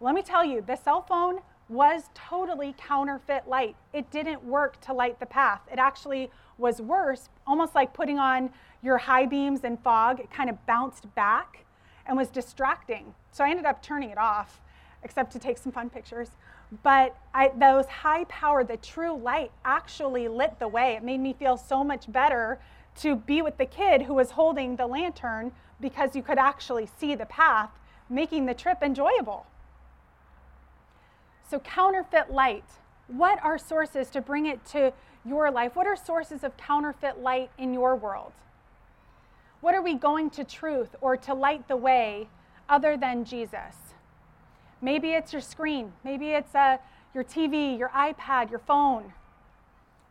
Let 0.01 0.15
me 0.15 0.23
tell 0.23 0.45
you, 0.45 0.61
the 0.61 0.77
cell 0.77 1.03
phone 1.03 1.41
was 1.69 2.05
totally 2.15 2.75
counterfeit 2.79 3.49
light. 3.49 3.77
It 3.93 4.11
didn't 4.11 4.45
work 4.45 4.81
to 4.83 4.93
light 4.93 5.19
the 5.19 5.27
path. 5.27 5.61
It 5.73 5.79
actually 5.79 6.31
was 6.59 6.81
worse, 6.81 7.29
almost 7.47 7.75
like 7.75 7.93
putting 7.93 8.19
on 8.19 8.51
your 8.83 8.99
high 8.99 9.27
beams 9.27 9.65
and 9.65 9.79
fog, 9.81 10.21
it 10.21 10.31
kind 10.31 10.49
of 10.49 10.65
bounced 10.67 11.13
back 11.15 11.65
and 12.07 12.17
was 12.17 12.29
distracting. 12.29 13.15
So 13.33 13.45
I 13.45 13.51
ended 13.51 13.67
up 13.67 13.83
turning 13.83 14.11
it 14.11 14.19
off, 14.19 14.61
except 15.03 15.33
to 15.33 15.39
take 15.39 15.59
some 15.59 15.73
fun 15.73 15.91
pictures. 15.91 16.31
But 16.83 17.17
I, 17.35 17.51
those 17.57 17.87
high 17.87 18.25
power, 18.25 18.65
the 18.65 18.77
true 18.77 19.17
light 19.17 19.51
actually 19.65 20.29
lit 20.29 20.59
the 20.59 20.69
way. 20.69 20.95
It 20.95 21.03
made 21.03 21.21
me 21.21 21.33
feel 21.33 21.57
so 21.57 21.85
much 21.85 22.11
better 22.11 22.59
to 23.01 23.17
be 23.17 23.43
with 23.43 23.59
the 23.59 23.67
kid 23.67 24.03
who 24.03 24.15
was 24.15 24.31
holding 24.33 24.77
the 24.77 24.87
lantern 24.87 25.53
because 25.81 26.17
you 26.17 26.23
could 26.23 26.39
actually 26.39 26.89
see 26.99 27.15
the 27.15 27.27
path, 27.27 27.71
making 28.09 28.47
the 28.47 28.55
trip 28.55 28.79
enjoyable. 28.83 29.47
So, 31.49 31.61
counterfeit 31.61 32.31
light. 32.31 32.65
What 33.09 33.43
are 33.45 33.57
sources 33.57 34.11
to 34.11 34.21
bring 34.21 34.47
it 34.47 34.65
to 34.67 34.93
your 35.25 35.51
life? 35.51 35.77
What 35.77 35.87
are 35.87 35.97
sources 35.97 36.43
of 36.43 36.57
counterfeit 36.57 37.21
light 37.21 37.51
in 37.57 37.73
your 37.73 37.95
world? 37.95 38.33
What 39.61 39.75
are 39.75 39.83
we 39.83 39.95
going 39.95 40.31
to 40.31 40.45
truth 40.45 40.95
or 41.01 41.17
to 41.19 41.35
light 41.35 41.69
the 41.69 41.77
way 41.77 42.29
other 42.69 42.97
than 42.97 43.25
Jesus? 43.25 43.95
Maybe 44.81 45.13
it's 45.13 45.33
your 45.33 45.43
screen. 45.43 45.93
Maybe 46.05 46.31
it's 46.31 46.55
uh, 46.55 46.79
your 47.15 47.25
TV, 47.25 47.79
your 47.79 47.89
iPad, 47.91 48.51
your 48.51 48.59
phone. 48.59 49.13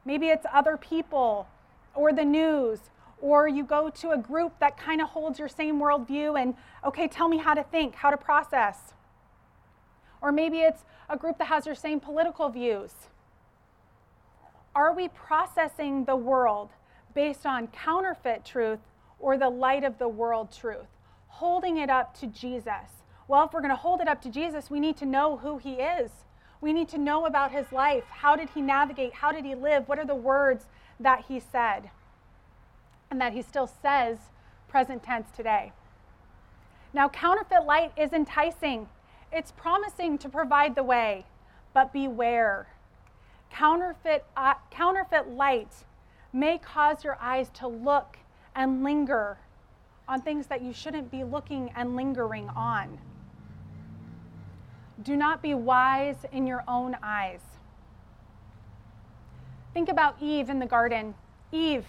Maybe 0.06 0.28
it's 0.28 0.46
other 0.54 0.78
people 0.78 1.48
or 1.94 2.12
the 2.12 2.26
news, 2.26 2.80
or 3.22 3.48
you 3.48 3.64
go 3.64 3.90
to 3.90 4.12
a 4.12 4.18
group 4.18 4.60
that 4.60 4.78
kind 4.78 5.02
of 5.02 5.10
holds 5.10 5.40
your 5.40 5.48
same 5.48 5.80
worldview 5.80 6.40
and, 6.42 6.56
okay, 6.84 7.08
tell 7.08 7.28
me 7.28 7.38
how 7.38 7.54
to 7.54 7.64
think, 7.64 7.96
how 7.96 8.10
to 8.10 8.18
process. 8.18 8.94
Or 10.26 10.32
maybe 10.32 10.62
it's 10.62 10.84
a 11.08 11.16
group 11.16 11.38
that 11.38 11.46
has 11.46 11.68
your 11.68 11.76
same 11.76 12.00
political 12.00 12.50
views. 12.50 12.92
Are 14.74 14.92
we 14.92 15.08
processing 15.08 16.06
the 16.06 16.16
world 16.16 16.72
based 17.14 17.46
on 17.46 17.68
counterfeit 17.68 18.44
truth 18.44 18.80
or 19.20 19.38
the 19.38 19.50
light 19.50 19.84
of 19.84 19.98
the 19.98 20.08
world 20.08 20.52
truth, 20.52 20.88
holding 21.28 21.78
it 21.78 21.90
up 21.90 22.18
to 22.20 22.28
Jesus. 22.28 23.04
Well, 23.28 23.46
if 23.46 23.54
we're 23.54 23.62
going 23.62 23.70
to 23.70 23.76
hold 23.76 24.02
it 24.02 24.08
up 24.08 24.22
to 24.24 24.30
Jesus, 24.30 24.70
we 24.70 24.80
need 24.80 24.98
to 24.98 25.06
know 25.06 25.38
who 25.38 25.58
he 25.58 25.76
is. 25.76 26.12
We 26.62 26.74
need 26.74 26.90
to 26.90 26.98
know 26.98 27.26
about 27.26 27.52
his 27.52 27.72
life. 27.72 28.04
How 28.10 28.36
did 28.36 28.50
he 28.54 28.62
navigate? 28.62 29.14
How 29.14 29.32
did 29.32 29.46
he 29.46 29.56
live? 29.56 29.88
What 29.88 30.00
are 30.00 30.06
the 30.06 30.16
words 30.16 30.66
that 31.00 31.26
he 31.28 31.40
said? 31.40 31.90
And 33.10 33.20
that 33.22 33.34
he 33.34 33.42
still 33.42 33.68
says 33.68 34.18
present 34.68 35.04
tense 35.04 35.28
today. 35.36 35.72
Now, 36.94 37.10
counterfeit 37.10 37.66
light 37.66 37.92
is 37.98 38.14
enticing, 38.14 38.88
it's 39.36 39.52
promising 39.52 40.18
to 40.18 40.30
provide 40.30 40.76
the 40.76 40.84
way, 40.84 41.26
but 41.74 41.92
beware. 41.92 42.68
Counterfeit, 43.52 44.24
uh, 44.38 44.54
counterfeit 44.72 45.28
light 45.28 45.84
may 46.32 46.58
cause 46.58 47.04
your 47.04 47.18
eyes 47.20 47.50
to 47.56 47.68
look 47.68 48.18
and 48.56 48.82
linger 48.82 49.38
on 50.08 50.22
things 50.22 50.48
that 50.48 50.62
you 50.62 50.72
shouldn't 50.72 51.12
be 51.12 51.26
looking 51.26 51.70
and 51.76 51.98
lingering 51.98 52.48
on. 52.50 52.98
Do 55.04 55.18
not 55.18 55.42
be 55.42 55.54
wise 55.54 56.26
in 56.32 56.48
your 56.48 56.64
own 56.66 56.96
eyes. 57.04 57.42
Think 59.74 59.90
about 59.90 60.16
Eve 60.22 60.50
in 60.50 60.60
the 60.60 60.66
garden. 60.66 61.14
Eve, 61.52 61.86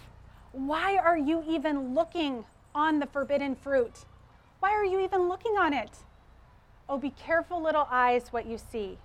why 0.51 0.97
are 0.97 1.17
you 1.17 1.45
even 1.47 1.95
looking 1.95 2.45
on 2.75 2.99
the 2.99 3.07
forbidden 3.07 3.55
fruit? 3.55 4.05
Why 4.59 4.73
are 4.73 4.85
you 4.85 4.99
even 5.01 5.29
looking 5.29 5.57
on 5.57 5.73
it? 5.73 5.99
Oh, 6.89 6.99
be 6.99 7.11
careful, 7.11 7.63
little 7.63 7.87
eyes, 7.91 8.29
what 8.33 8.47
you 8.47 8.59
see. 8.59 8.99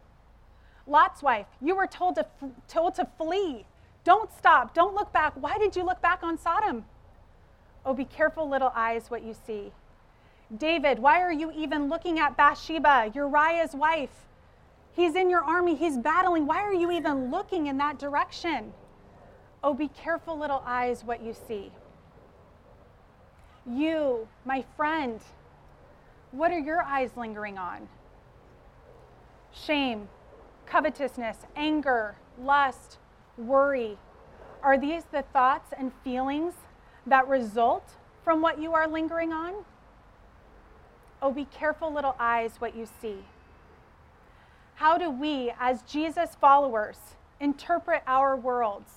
Lot's 0.88 1.22
wife, 1.22 1.48
you 1.62 1.76
were 1.76 1.88
told 1.88 2.16
to, 2.16 2.26
told 2.68 2.96
to 2.96 3.08
flee. 3.18 3.66
Don't 4.04 4.32
stop. 4.36 4.74
Don't 4.74 4.96
look 4.96 5.14
back. 5.14 5.34
Why 5.36 5.58
did 5.58 5.76
you 5.76 5.84
look 5.84 6.02
back 6.02 6.24
on 6.24 6.38
Sodom? 6.38 6.86
Oh, 7.86 7.94
be 7.94 8.06
careful, 8.06 8.48
little 8.48 8.72
eyes, 8.76 9.10
what 9.10 9.24
you 9.24 9.34
see. 9.34 9.72
David, 10.56 11.00
why 11.00 11.22
are 11.22 11.32
you 11.32 11.52
even 11.56 11.88
looking 11.88 12.20
at 12.20 12.36
Bathsheba, 12.36 13.12
Uriah's 13.14 13.74
wife? 13.74 14.28
He's 14.94 15.16
in 15.16 15.30
your 15.30 15.42
army, 15.42 15.76
he's 15.76 15.98
battling. 15.98 16.46
Why 16.46 16.60
are 16.62 16.74
you 16.74 16.92
even 16.92 17.32
looking 17.32 17.68
in 17.68 17.78
that 17.78 17.98
direction? 17.98 18.74
Oh, 19.64 19.74
be 19.74 19.88
careful, 19.88 20.38
little 20.38 20.62
eyes, 20.66 21.04
what 21.04 21.22
you 21.22 21.34
see. 21.48 21.72
You, 23.66 24.28
my 24.44 24.66
friend, 24.76 25.22
what 26.32 26.52
are 26.52 26.60
your 26.60 26.82
eyes 26.82 27.12
lingering 27.16 27.58
on? 27.58 27.88
Shame, 29.54 30.08
covetousness, 30.66 31.38
anger, 31.56 32.16
lust, 32.42 32.98
worry. 33.38 33.98
Are 34.64 34.78
these 34.78 35.04
the 35.12 35.24
thoughts 35.34 35.74
and 35.78 35.92
feelings 36.04 36.54
that 37.06 37.28
result 37.28 37.98
from 38.24 38.42
what 38.42 38.62
you 38.62 38.74
are 38.74 38.88
lingering 38.88 39.34
on? 39.34 39.54
Oh, 41.22 41.32
be 41.32 41.46
careful, 41.46 41.94
little 41.94 42.16
eyes, 42.20 42.54
what 42.60 42.76
you 42.76 42.88
see. 43.02 43.26
How 44.76 44.98
do 44.98 45.10
we, 45.10 45.54
as 45.60 45.84
Jesus 45.84 46.36
followers, 46.40 46.98
interpret 47.40 48.02
our 48.08 48.36
worlds? 48.36 48.92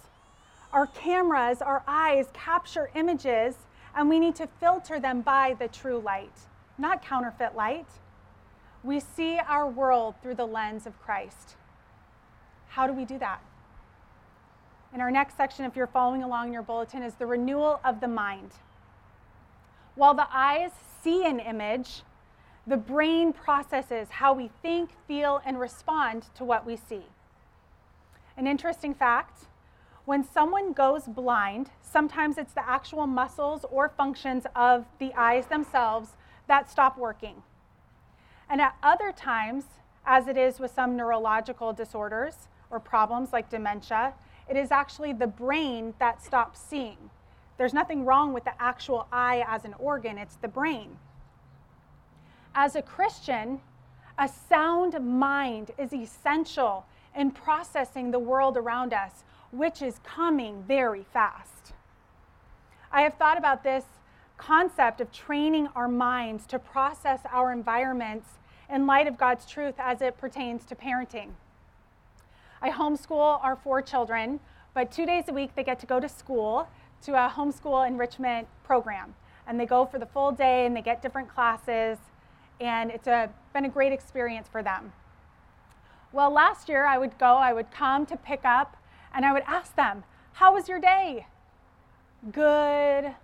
Our 0.72 0.86
cameras, 0.86 1.60
our 1.60 1.82
eyes 1.86 2.28
capture 2.32 2.90
images, 2.94 3.56
and 3.94 4.08
we 4.08 4.18
need 4.18 4.34
to 4.36 4.48
filter 4.60 4.98
them 4.98 5.20
by 5.20 5.54
the 5.58 5.68
true 5.68 5.98
light, 5.98 6.32
not 6.78 7.02
counterfeit 7.02 7.54
light. 7.54 7.86
We 8.82 9.00
see 9.00 9.38
our 9.38 9.68
world 9.68 10.14
through 10.22 10.34
the 10.34 10.46
lens 10.46 10.86
of 10.86 11.00
Christ. 11.00 11.56
How 12.68 12.86
do 12.86 12.92
we 12.92 13.04
do 13.04 13.18
that? 13.18 13.40
In 14.92 15.00
our 15.00 15.10
next 15.10 15.36
section, 15.36 15.64
if 15.64 15.74
you're 15.76 15.86
following 15.86 16.22
along 16.22 16.48
in 16.48 16.52
your 16.52 16.62
bulletin, 16.62 17.02
is 17.02 17.14
the 17.14 17.26
renewal 17.26 17.80
of 17.84 18.00
the 18.00 18.08
mind. 18.08 18.52
While 19.94 20.14
the 20.14 20.26
eyes 20.30 20.70
see 21.02 21.24
an 21.24 21.40
image, 21.40 22.02
The 22.66 22.76
brain 22.78 23.32
processes 23.34 24.08
how 24.10 24.32
we 24.32 24.50
think, 24.62 24.90
feel, 25.06 25.42
and 25.44 25.60
respond 25.60 26.26
to 26.34 26.44
what 26.44 26.64
we 26.64 26.76
see. 26.76 27.02
An 28.36 28.46
interesting 28.46 28.94
fact 28.94 29.44
when 30.06 30.24
someone 30.24 30.72
goes 30.72 31.04
blind, 31.04 31.70
sometimes 31.80 32.36
it's 32.36 32.52
the 32.52 32.68
actual 32.68 33.06
muscles 33.06 33.64
or 33.70 33.88
functions 33.88 34.44
of 34.54 34.84
the 34.98 35.12
eyes 35.14 35.46
themselves 35.46 36.10
that 36.46 36.70
stop 36.70 36.98
working. 36.98 37.42
And 38.48 38.60
at 38.60 38.76
other 38.82 39.12
times, 39.12 39.64
as 40.06 40.28
it 40.28 40.36
is 40.36 40.60
with 40.60 40.70
some 40.70 40.96
neurological 40.96 41.72
disorders 41.72 42.48
or 42.70 42.78
problems 42.80 43.32
like 43.32 43.50
dementia, 43.50 44.14
it 44.48 44.56
is 44.56 44.70
actually 44.70 45.12
the 45.12 45.26
brain 45.26 45.94
that 45.98 46.22
stops 46.22 46.60
seeing. 46.60 47.10
There's 47.56 47.72
nothing 47.72 48.04
wrong 48.04 48.32
with 48.32 48.44
the 48.44 48.60
actual 48.60 49.06
eye 49.12 49.44
as 49.46 49.64
an 49.64 49.74
organ, 49.78 50.18
it's 50.18 50.36
the 50.36 50.48
brain. 50.48 50.98
As 52.54 52.76
a 52.76 52.82
Christian, 52.82 53.60
a 54.18 54.28
sound 54.28 55.00
mind 55.00 55.70
is 55.78 55.92
essential 55.92 56.84
in 57.16 57.30
processing 57.30 58.10
the 58.10 58.18
world 58.18 58.56
around 58.56 58.92
us 58.92 59.24
which 59.54 59.82
is 59.82 60.00
coming 60.04 60.64
very 60.66 61.04
fast. 61.12 61.72
I 62.90 63.02
have 63.02 63.14
thought 63.14 63.38
about 63.38 63.62
this 63.62 63.84
concept 64.36 65.00
of 65.00 65.12
training 65.12 65.68
our 65.74 65.88
minds 65.88 66.46
to 66.46 66.58
process 66.58 67.20
our 67.30 67.52
environments 67.52 68.28
in 68.68 68.86
light 68.86 69.06
of 69.06 69.16
God's 69.16 69.46
truth 69.46 69.74
as 69.78 70.00
it 70.00 70.18
pertains 70.18 70.64
to 70.66 70.74
parenting. 70.74 71.30
I 72.60 72.70
homeschool 72.70 73.42
our 73.44 73.56
four 73.56 73.82
children, 73.82 74.40
but 74.72 74.90
two 74.90 75.06
days 75.06 75.24
a 75.28 75.32
week 75.32 75.54
they 75.54 75.64
get 75.64 75.78
to 75.80 75.86
go 75.86 76.00
to 76.00 76.08
school 76.08 76.68
to 77.02 77.12
a 77.12 77.28
homeschool 77.28 77.86
enrichment 77.86 78.48
program. 78.64 79.14
And 79.46 79.60
they 79.60 79.66
go 79.66 79.84
for 79.84 79.98
the 79.98 80.06
full 80.06 80.32
day 80.32 80.64
and 80.64 80.74
they 80.74 80.80
get 80.80 81.02
different 81.02 81.28
classes, 81.28 81.98
and 82.60 82.90
it's 82.90 83.06
a, 83.06 83.28
been 83.52 83.66
a 83.66 83.68
great 83.68 83.92
experience 83.92 84.48
for 84.48 84.62
them. 84.62 84.92
Well, 86.12 86.30
last 86.30 86.68
year 86.68 86.86
I 86.86 86.96
would 86.96 87.18
go, 87.18 87.26
I 87.26 87.52
would 87.52 87.70
come 87.70 88.06
to 88.06 88.16
pick 88.16 88.44
up 88.44 88.76
and 89.14 89.24
I 89.24 89.32
would 89.32 89.42
ask 89.46 89.76
them, 89.76 90.04
How 90.34 90.54
was 90.54 90.68
your 90.68 90.80
day? 90.80 91.26
Good, 92.32 93.14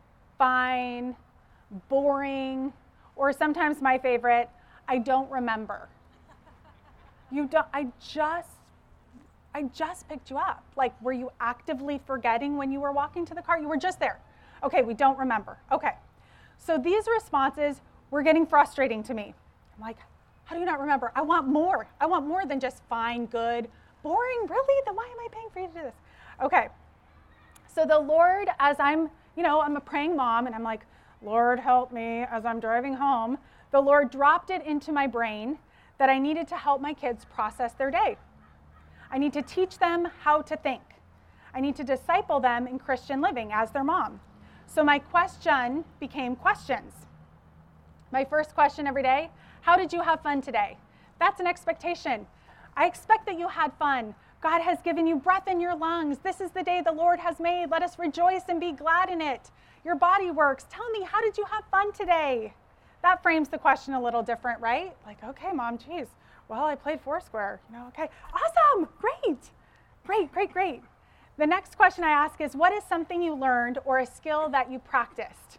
fine, 0.40 1.14
boring, 1.90 2.72
or 3.14 3.30
sometimes 3.30 3.82
my 3.82 3.98
favorite, 3.98 4.48
I 4.88 4.96
don't 4.96 5.30
remember. 5.30 5.86
You 7.30 7.46
don't, 7.46 7.66
I 7.74 7.88
just, 8.08 8.48
I 9.54 9.64
just 9.64 10.08
picked 10.08 10.30
you 10.30 10.38
up. 10.38 10.64
Like, 10.76 10.94
were 11.02 11.12
you 11.12 11.30
actively 11.40 12.00
forgetting 12.06 12.56
when 12.56 12.72
you 12.72 12.80
were 12.80 12.90
walking 12.90 13.26
to 13.26 13.34
the 13.34 13.42
car? 13.42 13.60
You 13.60 13.68
were 13.68 13.76
just 13.76 14.00
there. 14.00 14.18
Okay, 14.64 14.80
we 14.80 14.94
don't 14.94 15.18
remember. 15.18 15.58
Okay. 15.70 15.92
So 16.56 16.78
these 16.78 17.04
responses 17.06 17.82
were 18.10 18.22
getting 18.22 18.46
frustrating 18.46 19.02
to 19.04 19.12
me. 19.12 19.34
I'm 19.76 19.82
like, 19.82 19.98
how 20.44 20.56
do 20.56 20.60
you 20.60 20.66
not 20.66 20.80
remember? 20.80 21.12
I 21.14 21.20
want 21.20 21.48
more. 21.48 21.86
I 22.00 22.06
want 22.06 22.26
more 22.26 22.46
than 22.46 22.60
just 22.60 22.82
fine, 22.88 23.26
good, 23.26 23.68
boring, 24.02 24.46
really? 24.48 24.82
Then 24.86 24.96
why 24.96 25.04
am 25.04 25.18
I 25.20 25.28
paying 25.30 25.50
for 25.52 25.60
you 25.60 25.68
to 25.68 25.74
do 25.74 25.80
this? 25.82 25.94
Okay. 26.42 26.68
So 27.68 27.84
the 27.84 27.98
Lord, 27.98 28.48
as 28.58 28.76
I'm, 28.80 29.10
you 29.40 29.46
know, 29.46 29.62
I'm 29.62 29.74
a 29.74 29.80
praying 29.80 30.16
mom 30.16 30.44
and 30.44 30.54
I'm 30.54 30.62
like, 30.62 30.82
Lord, 31.22 31.60
help 31.60 31.92
me 31.92 32.26
as 32.30 32.44
I'm 32.44 32.60
driving 32.60 32.92
home, 32.92 33.38
the 33.70 33.80
Lord 33.80 34.10
dropped 34.10 34.50
it 34.50 34.66
into 34.66 34.92
my 34.92 35.06
brain 35.06 35.56
that 35.96 36.10
I 36.10 36.18
needed 36.18 36.46
to 36.48 36.58
help 36.58 36.82
my 36.82 36.92
kids 36.92 37.24
process 37.24 37.72
their 37.72 37.90
day. 37.90 38.18
I 39.10 39.16
need 39.16 39.32
to 39.32 39.40
teach 39.40 39.78
them 39.78 40.08
how 40.24 40.42
to 40.42 40.58
think. 40.58 40.82
I 41.54 41.60
need 41.62 41.74
to 41.76 41.84
disciple 41.84 42.38
them 42.38 42.66
in 42.66 42.78
Christian 42.78 43.22
living 43.22 43.50
as 43.50 43.70
their 43.70 43.82
mom. 43.82 44.20
So 44.66 44.84
my 44.84 44.98
question 44.98 45.86
became 46.00 46.36
questions. 46.36 46.92
My 48.12 48.26
first 48.26 48.54
question 48.54 48.86
every 48.86 49.02
day 49.02 49.30
How 49.62 49.74
did 49.74 49.90
you 49.90 50.02
have 50.02 50.20
fun 50.20 50.42
today? 50.42 50.76
That's 51.18 51.40
an 51.40 51.46
expectation. 51.46 52.26
I 52.76 52.84
expect 52.84 53.24
that 53.24 53.38
you 53.38 53.48
had 53.48 53.72
fun. 53.78 54.14
God 54.40 54.62
has 54.62 54.80
given 54.82 55.06
you 55.06 55.16
breath 55.16 55.48
in 55.48 55.60
your 55.60 55.76
lungs. 55.76 56.18
This 56.18 56.40
is 56.40 56.50
the 56.50 56.62
day 56.62 56.82
the 56.84 56.92
Lord 56.92 57.18
has 57.18 57.38
made. 57.38 57.70
Let 57.70 57.82
us 57.82 57.98
rejoice 57.98 58.42
and 58.48 58.58
be 58.58 58.72
glad 58.72 59.10
in 59.10 59.20
it. 59.20 59.50
Your 59.84 59.94
body 59.94 60.30
works. 60.30 60.66
Tell 60.70 60.88
me, 60.90 61.02
how 61.02 61.20
did 61.20 61.36
you 61.36 61.44
have 61.44 61.64
fun 61.70 61.92
today? 61.92 62.54
That 63.02 63.22
frames 63.22 63.48
the 63.48 63.58
question 63.58 63.94
a 63.94 64.02
little 64.02 64.22
different, 64.22 64.60
right? 64.60 64.94
Like, 65.06 65.22
okay, 65.22 65.52
mom, 65.52 65.78
geez. 65.78 66.06
Well, 66.48 66.64
I 66.64 66.74
played 66.74 67.00
Foursquare. 67.00 67.60
You 67.70 67.78
know, 67.78 67.86
okay. 67.88 68.08
Awesome. 68.32 68.88
Great. 68.98 69.38
Great, 70.06 70.32
great, 70.32 70.52
great. 70.52 70.82
The 71.36 71.46
next 71.46 71.76
question 71.76 72.04
I 72.04 72.10
ask 72.10 72.40
is 72.40 72.54
what 72.54 72.72
is 72.72 72.82
something 72.84 73.22
you 73.22 73.34
learned 73.34 73.78
or 73.84 73.98
a 73.98 74.06
skill 74.06 74.48
that 74.50 74.70
you 74.70 74.78
practiced? 74.78 75.58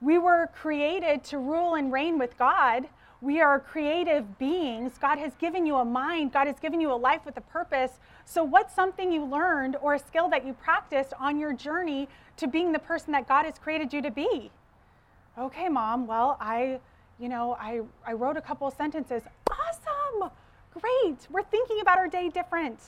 We 0.00 0.18
were 0.18 0.48
created 0.54 1.22
to 1.24 1.38
rule 1.38 1.74
and 1.74 1.92
reign 1.92 2.18
with 2.18 2.36
God. 2.38 2.88
We 3.20 3.40
are 3.40 3.60
creative 3.60 4.36
beings. 4.38 4.98
God 5.00 5.18
has 5.18 5.32
given 5.36 5.64
you 5.64 5.76
a 5.76 5.84
mind, 5.84 6.32
God 6.32 6.48
has 6.48 6.58
given 6.58 6.80
you 6.80 6.92
a 6.92 6.96
life 6.96 7.24
with 7.24 7.36
a 7.36 7.40
purpose. 7.40 7.92
So, 8.24 8.42
what's 8.44 8.74
something 8.74 9.12
you 9.12 9.24
learned 9.24 9.76
or 9.80 9.94
a 9.94 9.98
skill 9.98 10.28
that 10.30 10.46
you 10.46 10.52
practiced 10.52 11.12
on 11.18 11.38
your 11.38 11.52
journey 11.52 12.08
to 12.36 12.46
being 12.46 12.72
the 12.72 12.78
person 12.78 13.12
that 13.12 13.28
God 13.28 13.44
has 13.44 13.58
created 13.58 13.92
you 13.92 14.00
to 14.02 14.10
be? 14.10 14.50
Okay, 15.38 15.68
mom, 15.68 16.06
well, 16.06 16.36
I, 16.40 16.80
you 17.18 17.28
know, 17.28 17.56
I, 17.58 17.80
I 18.06 18.12
wrote 18.12 18.36
a 18.36 18.40
couple 18.40 18.70
sentences. 18.70 19.22
Awesome! 19.50 20.30
Great! 20.78 21.26
We're 21.30 21.42
thinking 21.42 21.80
about 21.80 21.98
our 21.98 22.08
day 22.08 22.28
different. 22.28 22.78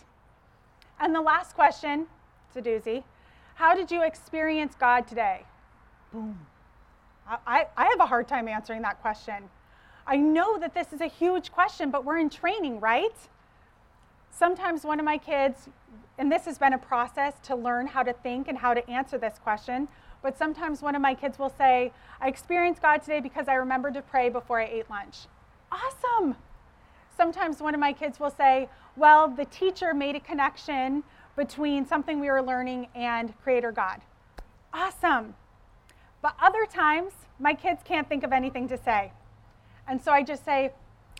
And 1.00 1.14
the 1.14 1.20
last 1.20 1.54
question, 1.54 2.06
it's 2.48 2.56
a 2.56 2.62
doozy. 2.62 3.02
How 3.54 3.74
did 3.74 3.90
you 3.90 4.02
experience 4.02 4.74
God 4.78 5.06
today? 5.06 5.44
Boom. 6.12 6.38
I, 7.26 7.66
I 7.76 7.86
have 7.86 8.00
a 8.00 8.06
hard 8.06 8.28
time 8.28 8.48
answering 8.48 8.82
that 8.82 9.00
question. 9.00 9.48
I 10.06 10.16
know 10.16 10.58
that 10.58 10.74
this 10.74 10.92
is 10.92 11.00
a 11.00 11.06
huge 11.06 11.50
question, 11.50 11.90
but 11.90 12.04
we're 12.04 12.18
in 12.18 12.28
training, 12.28 12.80
right? 12.80 13.14
Sometimes 14.36 14.82
one 14.82 14.98
of 14.98 15.04
my 15.04 15.16
kids, 15.16 15.68
and 16.18 16.30
this 16.30 16.44
has 16.46 16.58
been 16.58 16.72
a 16.72 16.78
process 16.78 17.34
to 17.44 17.54
learn 17.54 17.86
how 17.86 18.02
to 18.02 18.12
think 18.12 18.48
and 18.48 18.58
how 18.58 18.74
to 18.74 18.90
answer 18.90 19.16
this 19.16 19.38
question, 19.38 19.86
but 20.22 20.36
sometimes 20.36 20.82
one 20.82 20.96
of 20.96 21.02
my 21.02 21.14
kids 21.14 21.38
will 21.38 21.52
say, 21.56 21.92
I 22.20 22.28
experienced 22.28 22.82
God 22.82 22.98
today 22.98 23.20
because 23.20 23.46
I 23.46 23.54
remembered 23.54 23.94
to 23.94 24.02
pray 24.02 24.30
before 24.30 24.60
I 24.60 24.64
ate 24.64 24.90
lunch. 24.90 25.26
Awesome. 25.70 26.34
Sometimes 27.16 27.60
one 27.60 27.74
of 27.74 27.80
my 27.80 27.92
kids 27.92 28.18
will 28.18 28.30
say, 28.30 28.68
Well, 28.96 29.28
the 29.28 29.44
teacher 29.44 29.94
made 29.94 30.16
a 30.16 30.20
connection 30.20 31.04
between 31.36 31.86
something 31.86 32.18
we 32.18 32.28
were 32.28 32.42
learning 32.42 32.88
and 32.94 33.38
Creator 33.40 33.70
God. 33.70 34.00
Awesome. 34.72 35.34
But 36.22 36.34
other 36.42 36.66
times, 36.66 37.12
my 37.38 37.54
kids 37.54 37.82
can't 37.84 38.08
think 38.08 38.24
of 38.24 38.32
anything 38.32 38.66
to 38.68 38.78
say. 38.78 39.12
And 39.86 40.02
so 40.02 40.10
I 40.10 40.22
just 40.22 40.44
say, 40.44 40.72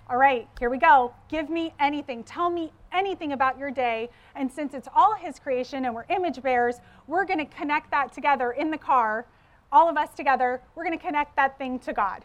all 0.09 0.18
right, 0.18 0.48
here 0.59 0.68
we 0.68 0.79
go. 0.79 1.14
Give 1.29 1.48
me 1.48 1.72
anything. 1.81 2.24
Tell 2.24 2.50
me 2.50 2.72
anything 2.94 3.33
about 3.33 3.59
your 3.59 3.70
day. 3.70 4.09
And 4.35 4.50
since 4.50 4.72
it's 4.72 4.88
all 4.94 5.14
His 5.14 5.38
creation 5.38 5.85
and 5.85 5.94
we're 5.94 6.07
image 6.09 6.40
bearers, 6.42 6.76
we're 7.07 7.24
going 7.24 7.38
to 7.38 7.46
connect 7.46 7.90
that 7.90 8.12
together 8.12 8.52
in 8.52 8.70
the 8.70 8.78
car, 8.78 9.26
all 9.72 9.88
of 9.88 9.96
us 9.96 10.11
together. 10.14 10.62
We're 10.74 10.85
going 10.85 10.98
to 10.98 11.04
connect 11.04 11.37
that 11.37 11.59
thing 11.59 11.78
to 11.80 11.92
God. 11.92 12.24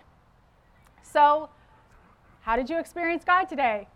So, 1.01 1.49
how 2.41 2.55
did 2.55 2.69
you 2.69 2.79
experience 2.79 3.23
God 3.25 3.45
today? 3.45 3.87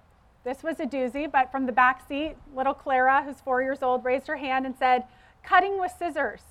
This 0.44 0.62
was 0.62 0.80
a 0.80 0.86
doozy, 0.86 1.32
but 1.32 1.52
from 1.52 1.66
the 1.66 1.72
back 1.72 2.06
seat, 2.08 2.36
little 2.54 2.74
Clara, 2.74 3.24
who's 3.24 3.40
four 3.40 3.62
years 3.62 3.82
old, 3.82 4.04
raised 4.04 4.28
her 4.28 4.36
hand 4.36 4.66
and 4.66 4.76
said, 4.78 5.06
Cutting 5.44 5.80
with 5.80 5.92
scissors. 5.98 6.42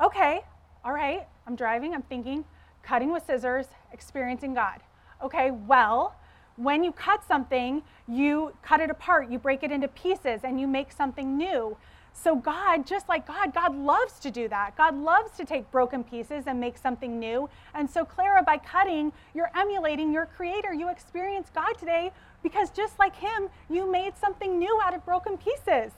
okay, 0.00 0.42
all 0.84 0.92
right, 0.92 1.26
I'm 1.46 1.56
driving, 1.56 1.94
I'm 1.94 2.02
thinking, 2.02 2.44
cutting 2.82 3.10
with 3.10 3.26
scissors, 3.26 3.66
experiencing 3.92 4.54
God. 4.54 4.80
Okay, 5.22 5.50
well, 5.50 6.14
when 6.56 6.82
you 6.82 6.92
cut 6.92 7.26
something, 7.26 7.82
you 8.08 8.52
cut 8.62 8.80
it 8.80 8.90
apart, 8.90 9.30
you 9.30 9.38
break 9.38 9.62
it 9.62 9.70
into 9.70 9.88
pieces, 9.88 10.40
and 10.44 10.60
you 10.60 10.66
make 10.66 10.92
something 10.92 11.36
new. 11.36 11.76
So, 12.12 12.34
God, 12.34 12.86
just 12.86 13.08
like 13.08 13.26
God, 13.26 13.52
God 13.52 13.76
loves 13.76 14.18
to 14.20 14.30
do 14.30 14.48
that. 14.48 14.74
God 14.76 14.96
loves 14.96 15.36
to 15.36 15.44
take 15.44 15.70
broken 15.70 16.02
pieces 16.02 16.44
and 16.46 16.58
make 16.58 16.78
something 16.78 17.18
new. 17.18 17.48
And 17.74 17.90
so, 17.90 18.06
Clara, 18.06 18.42
by 18.42 18.56
cutting, 18.56 19.12
you're 19.34 19.50
emulating 19.54 20.12
your 20.12 20.24
creator. 20.24 20.72
You 20.72 20.88
experience 20.88 21.50
God 21.54 21.74
today 21.78 22.12
because 22.42 22.70
just 22.70 22.98
like 22.98 23.14
Him, 23.16 23.50
you 23.68 23.90
made 23.90 24.16
something 24.16 24.58
new 24.58 24.80
out 24.82 24.94
of 24.94 25.04
broken 25.04 25.36
pieces. 25.36 25.92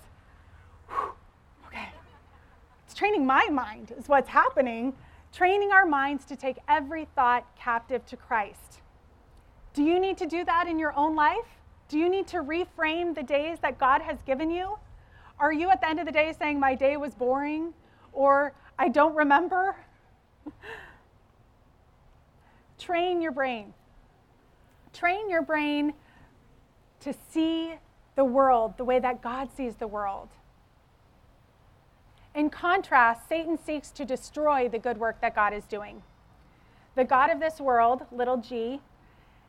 Whew. 0.89 1.13
Okay. 1.67 1.89
It's 2.85 2.95
training 2.95 3.25
my 3.25 3.49
mind, 3.51 3.93
is 3.97 4.09
what's 4.09 4.29
happening 4.29 4.95
training 5.33 5.71
our 5.73 5.87
minds 5.87 6.25
to 6.27 6.37
take 6.37 6.59
every 6.69 7.07
thought 7.15 7.47
captive 7.57 8.05
to 8.07 8.17
Christ. 8.17 8.81
Do 9.79 9.85
you 9.85 10.01
need 10.01 10.19
to 10.19 10.27
do 10.27 10.45
that 10.45 10.67
in 10.67 10.77
your 10.77 10.93
own 10.97 11.15
life? 11.15 11.47
Do 11.89 12.01
you 12.01 12.11
need 12.11 12.27
to 12.27 12.39
reframe 12.39 13.15
the 13.15 13.23
days 13.23 13.59
that 13.61 13.79
God 13.79 14.03
has 14.03 14.21
given 14.23 14.51
you? 14.51 14.77
Are 15.39 15.53
you 15.53 15.71
at 15.71 15.81
the 15.81 15.89
end 15.89 16.01
of 16.01 16.07
the 16.07 16.11
day 16.11 16.35
saying, 16.37 16.59
My 16.59 16.75
day 16.75 16.97
was 16.97 17.15
boring 17.15 17.73
or 18.13 18.55
I 18.77 18.89
don't 18.89 19.15
remember? 19.15 19.77
Train 22.81 23.23
your 23.23 23.31
brain. 23.31 23.73
Train 24.93 25.31
your 25.31 25.43
brain 25.43 25.95
to 26.99 27.15
see 27.31 27.75
the 28.17 28.25
world 28.25 28.79
the 28.79 28.85
way 28.85 28.99
that 28.99 29.23
God 29.23 29.49
sees 29.57 29.77
the 29.77 29.87
world. 29.87 30.31
In 32.35 32.51
contrast, 32.51 33.29
Satan 33.29 33.57
seeks 33.57 33.93
to 33.93 34.05
destroy 34.05 34.69
the 34.69 34.81
good 34.81 34.99
work 34.99 35.21
that 35.21 35.37
God 35.37 35.55
is 35.55 35.67
doing. 35.67 36.03
The 36.97 37.05
God 37.05 37.31
of 37.31 37.39
this 37.39 37.61
world, 37.61 38.07
little 38.11 38.39
g, 38.39 38.81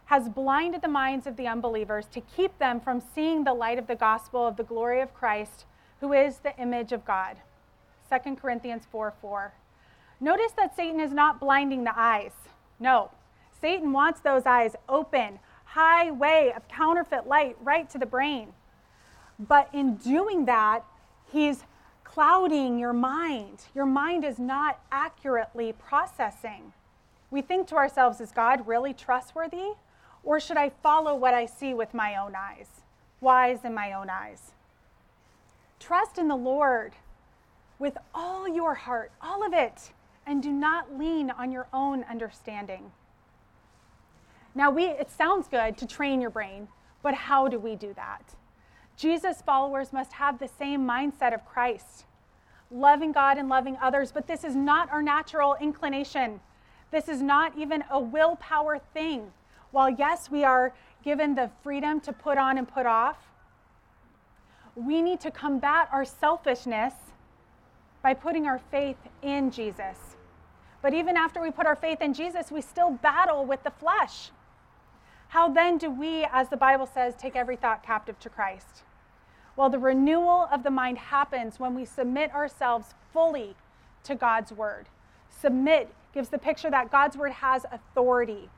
has 0.10 0.28
blinded 0.28 0.82
the 0.82 0.88
minds 0.88 1.28
of 1.28 1.38
the 1.38 1.46
unbelievers 1.46 2.08
to 2.08 2.20
keep 2.20 2.58
them 2.58 2.80
from 2.80 3.00
seeing 3.14 3.44
the 3.44 3.54
light 3.54 3.78
of 3.78 3.86
the 3.86 3.94
gospel 3.94 4.48
of 4.48 4.58
the 4.58 4.64
glory 4.64 5.02
of 5.02 5.14
Christ, 5.14 5.66
who 6.00 6.14
is 6.14 6.40
the 6.40 6.58
image 6.58 6.92
of 6.92 7.06
God. 7.06 7.38
2 8.12 8.36
Corinthians 8.36 8.88
4 8.92 9.14
4. 9.22 9.54
Notice 10.20 10.52
that 10.54 10.76
Satan 10.76 11.00
is 11.00 11.12
not 11.12 11.40
blinding 11.40 11.84
the 11.84 11.94
eyes. 11.96 12.32
No, 12.80 13.12
Satan 13.62 13.94
wants 13.94 14.20
those 14.20 14.48
eyes 14.48 14.76
open, 14.90 15.38
highway 15.64 16.54
of 16.56 16.68
counterfeit 16.68 17.28
light 17.28 17.56
right 17.62 17.88
to 17.92 18.00
the 18.00 18.08
brain. 18.08 18.54
But 19.38 19.70
in 19.74 19.98
doing 19.98 20.46
that, 20.46 20.86
he's 21.32 21.66
clouding 22.04 22.80
your 22.80 22.94
mind. 22.94 23.66
Your 23.76 23.86
mind 23.86 24.26
is 24.26 24.40
not 24.40 24.80
accurately 24.92 25.72
processing. 25.72 26.74
We 27.30 27.44
think 27.44 27.68
to 27.68 27.76
ourselves, 27.76 28.20
is 28.20 28.32
God 28.32 28.66
really 28.66 28.96
trustworthy? 28.96 29.74
Or 30.24 30.40
should 30.40 30.58
I 30.58 30.70
follow 30.70 31.16
what 31.16 31.34
I 31.34 31.46
see 31.46 31.74
with 31.74 31.94
my 31.94 32.16
own 32.16 32.36
eyes? 32.36 32.68
Wise 33.22 33.64
in 33.64 33.74
my 33.74 33.94
own 33.94 34.10
eyes. 34.10 34.52
Trust 35.80 36.18
in 36.18 36.28
the 36.28 36.36
Lord 36.36 36.94
with 37.80 37.98
all 38.14 38.48
your 38.48 38.76
heart, 38.76 39.12
all 39.22 39.46
of 39.46 39.54
it, 39.54 39.92
and 40.26 40.44
do 40.44 40.52
not 40.52 40.98
lean 40.98 41.32
on 41.32 41.52
your 41.52 41.68
own 41.74 42.04
understanding. 42.04 42.92
Now, 44.54 44.70
we, 44.70 44.86
it 44.86 45.10
sounds 45.10 45.48
good 45.48 45.78
to 45.78 45.88
train 45.88 46.22
your 46.22 46.30
brain, 46.30 46.68
but 47.02 47.14
how 47.14 47.48
do 47.48 47.58
we 47.58 47.76
do 47.76 47.94
that? 47.94 48.36
Jesus 48.98 49.42
followers 49.42 49.94
must 49.94 50.14
have 50.14 50.38
the 50.38 50.50
same 50.50 50.86
mindset 50.86 51.34
of 51.34 51.46
Christ, 51.46 52.06
loving 52.70 53.14
God 53.14 53.38
and 53.38 53.48
loving 53.48 53.78
others, 53.82 54.12
but 54.12 54.28
this 54.28 54.44
is 54.44 54.56
not 54.56 54.92
our 54.92 55.02
natural 55.02 55.56
inclination. 55.62 56.42
This 56.92 57.08
is 57.08 57.22
not 57.22 57.58
even 57.58 57.84
a 57.90 58.00
willpower 58.00 58.80
thing. 58.94 59.32
While, 59.72 59.90
yes, 59.90 60.32
we 60.32 60.44
are 60.44 60.74
given 61.04 61.36
the 61.36 61.50
freedom 61.64 62.00
to 62.02 62.14
put 62.14 62.38
on 62.38 62.58
and 62.58 62.68
put 62.68 62.86
off, 62.86 63.18
we 64.76 65.02
need 65.02 65.20
to 65.22 65.32
combat 65.32 65.90
our 65.92 66.06
selfishness 66.06 66.94
by 68.02 68.14
putting 68.14 68.48
our 68.48 68.60
faith 68.72 68.98
in 69.22 69.52
Jesus. 69.52 69.98
But 70.82 70.94
even 70.94 71.18
after 71.18 71.42
we 71.42 71.52
put 71.52 71.66
our 71.66 71.76
faith 71.76 72.02
in 72.02 72.14
Jesus, 72.14 72.52
we 72.52 72.62
still 72.62 72.92
battle 72.92 73.46
with 73.46 73.64
the 73.64 73.72
flesh. 73.72 74.32
How 75.30 75.50
then 75.50 75.78
do 75.78 75.92
we, 75.92 76.26
as 76.32 76.50
the 76.50 76.58
Bible 76.58 76.86
says, 76.86 77.14
take 77.16 77.36
every 77.36 77.56
thought 77.56 77.84
captive 77.84 78.18
to 78.20 78.30
Christ? 78.30 78.84
Well, 79.56 79.70
the 79.70 79.80
renewal 79.80 80.48
of 80.52 80.64
the 80.64 80.72
mind 80.72 80.98
happens 80.98 81.60
when 81.60 81.76
we 81.76 81.84
submit 81.84 82.34
ourselves 82.34 82.94
fully 83.12 83.56
to 84.06 84.16
God's 84.16 84.54
word. 84.54 84.88
Submit 85.30 85.94
gives 86.14 86.30
the 86.30 86.38
picture 86.38 86.72
that 86.72 86.92
God's 86.92 87.18
word 87.18 87.34
has 87.34 87.66
authority. 87.72 88.50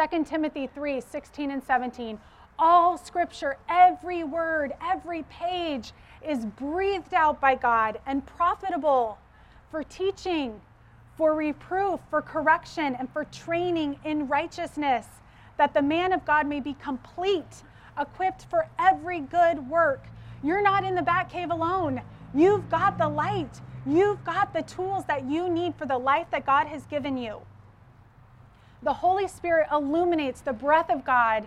2 0.00 0.24
Timothy 0.24 0.66
3 0.66 1.00
16 1.00 1.50
and 1.50 1.62
17. 1.62 2.18
All 2.58 2.96
scripture, 2.96 3.58
every 3.68 4.24
word, 4.24 4.72
every 4.82 5.24
page 5.24 5.92
is 6.26 6.46
breathed 6.46 7.12
out 7.12 7.38
by 7.38 7.54
God 7.54 8.00
and 8.06 8.24
profitable 8.24 9.18
for 9.70 9.82
teaching, 9.82 10.58
for 11.18 11.34
reproof, 11.34 12.00
for 12.08 12.22
correction, 12.22 12.94
and 12.94 13.12
for 13.12 13.24
training 13.24 13.98
in 14.04 14.26
righteousness, 14.26 15.06
that 15.58 15.74
the 15.74 15.82
man 15.82 16.14
of 16.14 16.24
God 16.24 16.46
may 16.46 16.60
be 16.60 16.74
complete, 16.74 17.62
equipped 17.98 18.46
for 18.46 18.68
every 18.78 19.20
good 19.20 19.68
work. 19.68 20.06
You're 20.42 20.62
not 20.62 20.82
in 20.82 20.94
the 20.94 21.02
back 21.02 21.30
cave 21.30 21.50
alone. 21.50 22.00
You've 22.34 22.70
got 22.70 22.96
the 22.96 23.08
light. 23.08 23.60
You've 23.84 24.24
got 24.24 24.54
the 24.54 24.62
tools 24.62 25.04
that 25.06 25.24
you 25.28 25.50
need 25.50 25.74
for 25.74 25.84
the 25.84 25.98
life 25.98 26.28
that 26.30 26.46
God 26.46 26.68
has 26.68 26.86
given 26.86 27.18
you 27.18 27.42
the 28.82 28.92
Holy 28.92 29.28
Spirit 29.28 29.68
illuminates 29.70 30.40
the 30.40 30.52
breath 30.52 30.90
of 30.90 31.04
God 31.04 31.46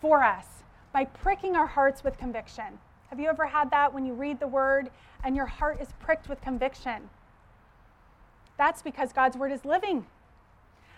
for 0.00 0.22
us 0.22 0.46
by 0.92 1.04
pricking 1.04 1.56
our 1.56 1.66
hearts 1.66 2.04
with 2.04 2.18
conviction. 2.18 2.78
Have 3.08 3.18
you 3.18 3.28
ever 3.28 3.46
had 3.46 3.70
that 3.70 3.92
when 3.94 4.04
you 4.04 4.12
read 4.12 4.40
the 4.40 4.46
word 4.46 4.90
and 5.22 5.34
your 5.34 5.46
heart 5.46 5.80
is 5.80 5.88
pricked 6.00 6.28
with 6.28 6.40
conviction? 6.40 7.08
That's 8.58 8.82
because 8.82 9.12
God's 9.12 9.36
word 9.36 9.52
is 9.52 9.64
living. 9.64 10.06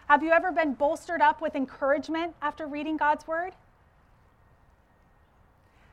Have 0.08 0.22
you 0.22 0.30
ever 0.30 0.52
been 0.52 0.74
bolstered 0.74 1.20
up 1.20 1.40
with 1.40 1.54
encouragement 1.54 2.34
after 2.42 2.66
reading 2.66 2.96
God's 2.96 3.26
word? 3.26 3.52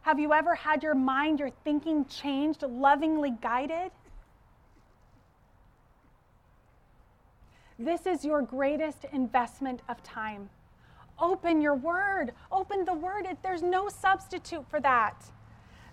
Have 0.04 0.20
you 0.20 0.34
ever 0.34 0.56
had 0.56 0.84
your 0.84 0.96
mind, 0.96 1.40
your 1.40 1.52
thinking 1.64 2.06
changed, 2.06 2.62
lovingly 2.62 3.32
guided? 3.42 3.92
This 7.80 8.06
is 8.06 8.24
your 8.24 8.42
greatest 8.42 9.06
investment 9.12 9.82
of 9.90 10.04
time. 10.04 10.50
Open 11.20 11.62
your 11.62 11.76
word. 11.76 12.34
Open 12.52 12.86
the 12.86 12.94
word. 12.94 13.28
There's 13.42 13.64
no 13.64 13.90
substitute 13.90 14.66
for 14.70 14.80
that. 14.82 15.26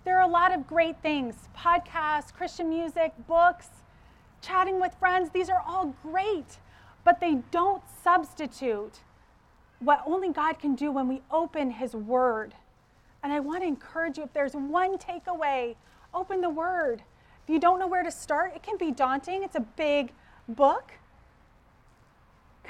There 0.04 0.18
are 0.18 0.22
a 0.22 0.32
lot 0.32 0.54
of 0.54 0.66
great 0.66 1.00
things 1.02 1.48
podcasts, 1.56 2.32
Christian 2.32 2.68
music, 2.68 3.12
books, 3.26 3.68
chatting 4.40 4.80
with 4.80 4.94
friends. 4.94 5.30
These 5.30 5.50
are 5.50 5.62
all 5.66 5.94
great, 6.02 6.58
but 7.04 7.20
they 7.20 7.36
don't 7.50 7.82
substitute 8.02 9.00
what 9.78 10.02
only 10.06 10.30
God 10.30 10.58
can 10.58 10.74
do 10.74 10.90
when 10.90 11.08
we 11.08 11.22
open 11.30 11.70
His 11.70 11.94
Word. 11.94 12.54
And 13.22 13.32
I 13.32 13.40
want 13.40 13.62
to 13.62 13.66
encourage 13.66 14.18
you 14.18 14.24
if 14.24 14.32
there's 14.32 14.54
one 14.54 14.98
takeaway, 14.98 15.76
open 16.14 16.40
the 16.40 16.50
Word. 16.50 17.02
If 17.44 17.50
you 17.52 17.58
don't 17.58 17.78
know 17.78 17.86
where 17.86 18.02
to 18.02 18.10
start, 18.10 18.52
it 18.54 18.62
can 18.62 18.76
be 18.76 18.90
daunting. 18.90 19.42
It's 19.42 19.56
a 19.56 19.60
big 19.60 20.12
book. 20.48 20.92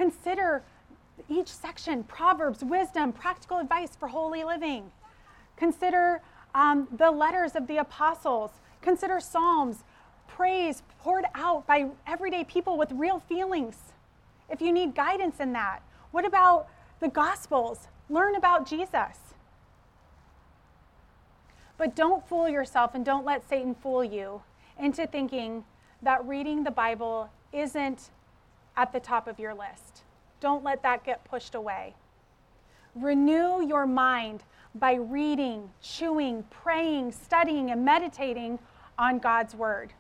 Consider 0.01 0.63
each 1.29 1.49
section 1.49 2.05
Proverbs, 2.05 2.65
wisdom, 2.65 3.13
practical 3.13 3.59
advice 3.59 3.91
for 3.95 4.09
holy 4.09 4.45
living. 4.45 4.91
Consider 5.59 6.23
um, 6.55 6.89
the 6.97 7.11
letters 7.11 7.55
of 7.55 7.67
the 7.67 7.77
apostles. 7.77 8.51
Consider 8.81 9.21
Psalms, 9.21 9.85
praise 10.27 10.83
poured 11.01 11.27
out 11.35 11.67
by 11.67 11.91
everyday 12.07 12.45
people 12.45 12.79
with 12.79 12.91
real 12.93 13.19
feelings. 13.21 13.77
If 14.49 14.63
you 14.63 14.73
need 14.73 14.95
guidance 14.95 15.39
in 15.39 15.53
that, 15.53 15.83
what 16.13 16.25
about 16.25 16.69
the 17.01 17.09
Gospels? 17.09 17.87
Learn 18.09 18.37
about 18.37 18.67
Jesus. 18.67 19.35
But 21.77 21.95
don't 21.95 22.27
fool 22.27 22.49
yourself 22.49 22.95
and 22.95 23.05
don't 23.05 23.27
let 23.27 23.47
Satan 23.47 23.75
fool 23.75 24.03
you 24.03 24.41
into 24.79 25.07
thinking 25.07 25.63
that 26.01 26.27
reading 26.27 26.65
the 26.65 26.71
Bible 26.71 27.29
isn't 27.53 28.09
at 28.81 28.95
the 28.95 29.01
top 29.01 29.29
of 29.29 29.39
your 29.39 29.53
list. 29.53 30.05
Don't 30.41 30.65
let 30.65 30.83
that 30.83 31.05
get 31.05 31.23
pushed 31.25 31.55
away. 31.55 31.95
Renew 32.95 33.63
your 33.63 33.87
mind 33.87 34.43
by 34.75 34.95
reading, 34.95 35.69
chewing, 35.83 36.45
praying, 36.51 37.13
studying, 37.13 37.71
and 37.71 37.85
meditating 37.85 38.59
on 38.99 39.19
God's 39.19 39.55
Word. 39.55 39.93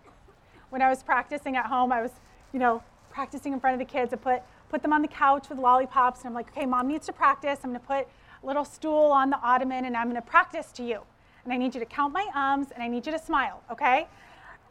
When 0.71 0.81
I 0.81 0.88
was 0.88 1.03
practicing 1.03 1.57
at 1.57 1.66
home, 1.66 1.93
I 1.93 2.01
was, 2.01 2.12
you 2.55 2.59
know, 2.59 2.83
practicing 3.11 3.53
in 3.53 3.61
front 3.61 3.75
of 3.75 3.87
the 3.87 3.93
kids. 3.93 4.14
I 4.14 4.16
put, 4.16 4.40
put 4.71 4.81
them 4.81 4.95
on 4.95 5.03
the 5.03 5.09
couch 5.09 5.51
with 5.51 5.59
lollipops, 5.59 6.21
and 6.21 6.29
I'm 6.29 6.35
like, 6.35 6.49
okay, 6.57 6.64
mom 6.64 6.88
needs 6.88 7.05
to 7.07 7.12
practice. 7.12 7.59
I'm 7.62 7.73
going 7.73 7.81
to 7.81 7.87
put 7.87 8.09
a 8.43 8.47
little 8.47 8.64
stool 8.64 9.12
on 9.12 9.29
the 9.29 9.38
ottoman, 9.40 9.85
and 9.85 9.95
I'm 9.95 10.09
going 10.09 10.23
to 10.23 10.27
practice 10.27 10.73
to 10.73 10.83
you. 10.83 11.03
And 11.45 11.53
I 11.53 11.59
need 11.59 11.75
you 11.75 11.81
to 11.81 11.87
count 11.87 12.14
my 12.14 12.27
ums, 12.35 12.69
and 12.71 12.83
I 12.83 12.88
need 12.88 13.05
you 13.05 13.12
to 13.12 13.19
smile, 13.19 13.62
okay? 13.71 14.09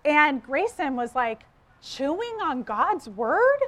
And 0.04 0.42
Grayson 0.42 0.96
was 0.96 1.14
like, 1.14 1.44
chewing 1.82 2.38
on 2.42 2.64
God's 2.64 3.08
Word? 3.08 3.60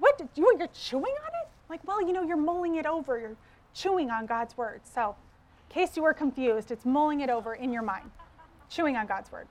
What? 0.00 0.18
Did 0.18 0.28
you, 0.34 0.52
you're 0.58 0.68
chewing 0.68 1.14
on 1.24 1.30
it? 1.42 1.48
Like, 1.68 1.86
well, 1.86 2.04
you 2.04 2.12
know, 2.12 2.22
you're 2.22 2.36
mulling 2.36 2.76
it 2.76 2.86
over. 2.86 3.18
You're 3.18 3.36
chewing 3.74 4.10
on 4.10 4.26
God's 4.26 4.56
word. 4.56 4.80
So, 4.82 5.14
in 5.68 5.74
case 5.74 5.96
you 5.96 6.02
were 6.02 6.14
confused, 6.14 6.72
it's 6.72 6.84
mulling 6.84 7.20
it 7.20 7.30
over 7.30 7.54
in 7.54 7.72
your 7.72 7.82
mind, 7.82 8.10
chewing 8.68 8.96
on 8.96 9.06
God's 9.06 9.30
word. 9.30 9.46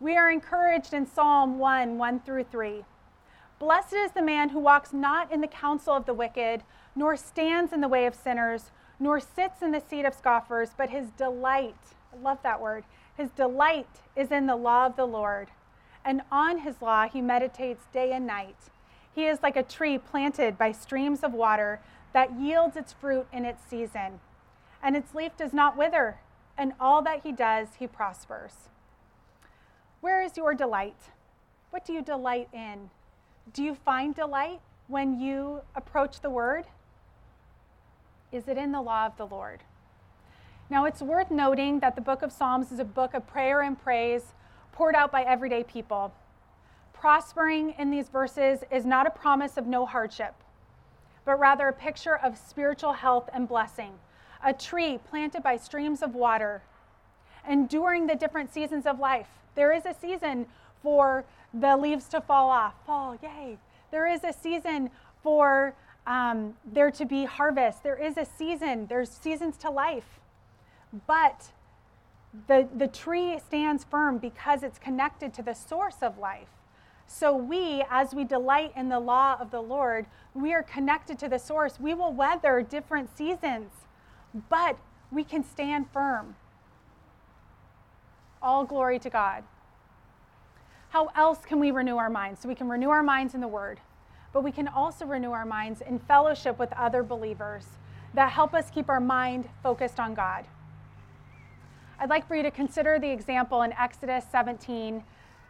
We 0.00 0.16
are 0.16 0.30
encouraged 0.30 0.92
in 0.92 1.06
Psalm 1.06 1.58
1 1.58 1.96
1 1.96 2.20
through 2.20 2.44
3. 2.44 2.84
Blessed 3.58 3.94
is 3.94 4.10
the 4.10 4.22
man 4.22 4.50
who 4.50 4.58
walks 4.58 4.92
not 4.92 5.32
in 5.32 5.40
the 5.40 5.46
counsel 5.46 5.94
of 5.94 6.04
the 6.04 6.12
wicked, 6.12 6.62
nor 6.94 7.16
stands 7.16 7.72
in 7.72 7.80
the 7.80 7.88
way 7.88 8.04
of 8.06 8.14
sinners, 8.14 8.70
nor 8.98 9.20
sits 9.20 9.62
in 9.62 9.70
the 9.70 9.80
seat 9.80 10.04
of 10.04 10.14
scoffers, 10.14 10.70
but 10.76 10.90
his 10.90 11.10
delight, 11.16 11.76
I 12.12 12.22
love 12.22 12.38
that 12.42 12.60
word, 12.60 12.84
his 13.16 13.30
delight 13.30 13.88
is 14.14 14.30
in 14.30 14.46
the 14.46 14.56
law 14.56 14.86
of 14.86 14.96
the 14.96 15.06
Lord. 15.06 15.48
And 16.04 16.22
on 16.30 16.58
his 16.58 16.82
law 16.82 17.08
he 17.08 17.20
meditates 17.20 17.84
day 17.92 18.12
and 18.12 18.26
night. 18.26 18.56
He 19.16 19.24
is 19.24 19.42
like 19.42 19.56
a 19.56 19.62
tree 19.62 19.96
planted 19.96 20.58
by 20.58 20.72
streams 20.72 21.24
of 21.24 21.32
water 21.32 21.80
that 22.12 22.38
yields 22.38 22.76
its 22.76 22.92
fruit 22.92 23.26
in 23.32 23.46
its 23.46 23.64
season, 23.64 24.20
and 24.82 24.94
its 24.94 25.14
leaf 25.14 25.34
does 25.38 25.54
not 25.54 25.74
wither, 25.74 26.18
and 26.58 26.74
all 26.78 27.00
that 27.00 27.22
he 27.22 27.32
does, 27.32 27.68
he 27.78 27.86
prospers. 27.86 28.68
Where 30.02 30.20
is 30.20 30.36
your 30.36 30.52
delight? 30.52 30.98
What 31.70 31.86
do 31.86 31.94
you 31.94 32.02
delight 32.02 32.48
in? 32.52 32.90
Do 33.54 33.64
you 33.64 33.74
find 33.74 34.14
delight 34.14 34.60
when 34.86 35.18
you 35.18 35.62
approach 35.74 36.20
the 36.20 36.30
word? 36.30 36.66
Is 38.30 38.48
it 38.48 38.58
in 38.58 38.70
the 38.70 38.82
law 38.82 39.06
of 39.06 39.16
the 39.16 39.26
Lord? 39.26 39.62
Now, 40.68 40.84
it's 40.84 41.00
worth 41.00 41.30
noting 41.30 41.80
that 41.80 41.94
the 41.94 42.02
book 42.02 42.20
of 42.20 42.32
Psalms 42.32 42.70
is 42.70 42.80
a 42.80 42.84
book 42.84 43.14
of 43.14 43.26
prayer 43.26 43.62
and 43.62 43.80
praise 43.80 44.34
poured 44.72 44.94
out 44.94 45.10
by 45.10 45.22
everyday 45.22 45.64
people 45.64 46.12
prospering 47.00 47.74
in 47.78 47.90
these 47.90 48.08
verses 48.08 48.60
is 48.70 48.84
not 48.84 49.06
a 49.06 49.10
promise 49.10 49.56
of 49.56 49.66
no 49.66 49.86
hardship, 49.86 50.34
but 51.24 51.38
rather 51.38 51.68
a 51.68 51.72
picture 51.72 52.16
of 52.16 52.38
spiritual 52.38 52.94
health 52.94 53.28
and 53.32 53.48
blessing. 53.48 53.92
A 54.44 54.52
tree 54.52 54.98
planted 55.10 55.42
by 55.42 55.56
streams 55.56 56.02
of 56.02 56.14
water, 56.14 56.62
enduring 57.48 58.06
the 58.06 58.14
different 58.14 58.52
seasons 58.52 58.86
of 58.86 58.98
life. 58.98 59.28
There 59.54 59.72
is 59.72 59.86
a 59.86 59.94
season 59.94 60.46
for 60.82 61.24
the 61.52 61.76
leaves 61.76 62.08
to 62.08 62.20
fall 62.20 62.50
off. 62.50 62.74
Fall, 62.86 63.18
yay. 63.22 63.58
There 63.90 64.06
is 64.06 64.24
a 64.24 64.32
season 64.32 64.90
for 65.22 65.74
um, 66.06 66.54
there 66.64 66.90
to 66.92 67.04
be 67.04 67.24
harvest. 67.24 67.82
There 67.82 67.96
is 67.96 68.16
a 68.16 68.24
season, 68.24 68.86
there's 68.86 69.10
seasons 69.10 69.56
to 69.58 69.70
life. 69.70 70.20
But 71.06 71.50
the, 72.46 72.68
the 72.74 72.88
tree 72.88 73.38
stands 73.38 73.84
firm 73.84 74.18
because 74.18 74.62
it's 74.62 74.78
connected 74.78 75.34
to 75.34 75.42
the 75.42 75.54
source 75.54 75.96
of 76.02 76.18
life. 76.18 76.48
So, 77.06 77.36
we, 77.36 77.84
as 77.88 78.14
we 78.14 78.24
delight 78.24 78.72
in 78.76 78.88
the 78.88 78.98
law 78.98 79.36
of 79.40 79.50
the 79.50 79.60
Lord, 79.60 80.06
we 80.34 80.52
are 80.52 80.62
connected 80.62 81.18
to 81.20 81.28
the 81.28 81.38
source. 81.38 81.78
We 81.78 81.94
will 81.94 82.12
weather 82.12 82.66
different 82.68 83.16
seasons, 83.16 83.70
but 84.48 84.76
we 85.10 85.22
can 85.22 85.44
stand 85.44 85.86
firm. 85.92 86.34
All 88.42 88.64
glory 88.64 88.98
to 88.98 89.08
God. 89.08 89.44
How 90.90 91.10
else 91.16 91.38
can 91.46 91.60
we 91.60 91.70
renew 91.70 91.96
our 91.96 92.10
minds? 92.10 92.40
So, 92.40 92.48
we 92.48 92.54
can 92.56 92.68
renew 92.68 92.90
our 92.90 93.04
minds 93.04 93.34
in 93.34 93.40
the 93.40 93.48
Word, 93.48 93.80
but 94.32 94.42
we 94.42 94.50
can 94.50 94.66
also 94.66 95.06
renew 95.06 95.30
our 95.30 95.46
minds 95.46 95.80
in 95.80 96.00
fellowship 96.00 96.58
with 96.58 96.72
other 96.72 97.02
believers 97.04 97.66
that 98.14 98.32
help 98.32 98.52
us 98.52 98.68
keep 98.70 98.88
our 98.88 99.00
mind 99.00 99.48
focused 99.62 100.00
on 100.00 100.12
God. 100.14 100.46
I'd 101.98 102.10
like 102.10 102.26
for 102.26 102.34
you 102.34 102.42
to 102.42 102.50
consider 102.50 102.98
the 102.98 103.10
example 103.10 103.62
in 103.62 103.72
Exodus 103.72 104.24
17 104.30 105.02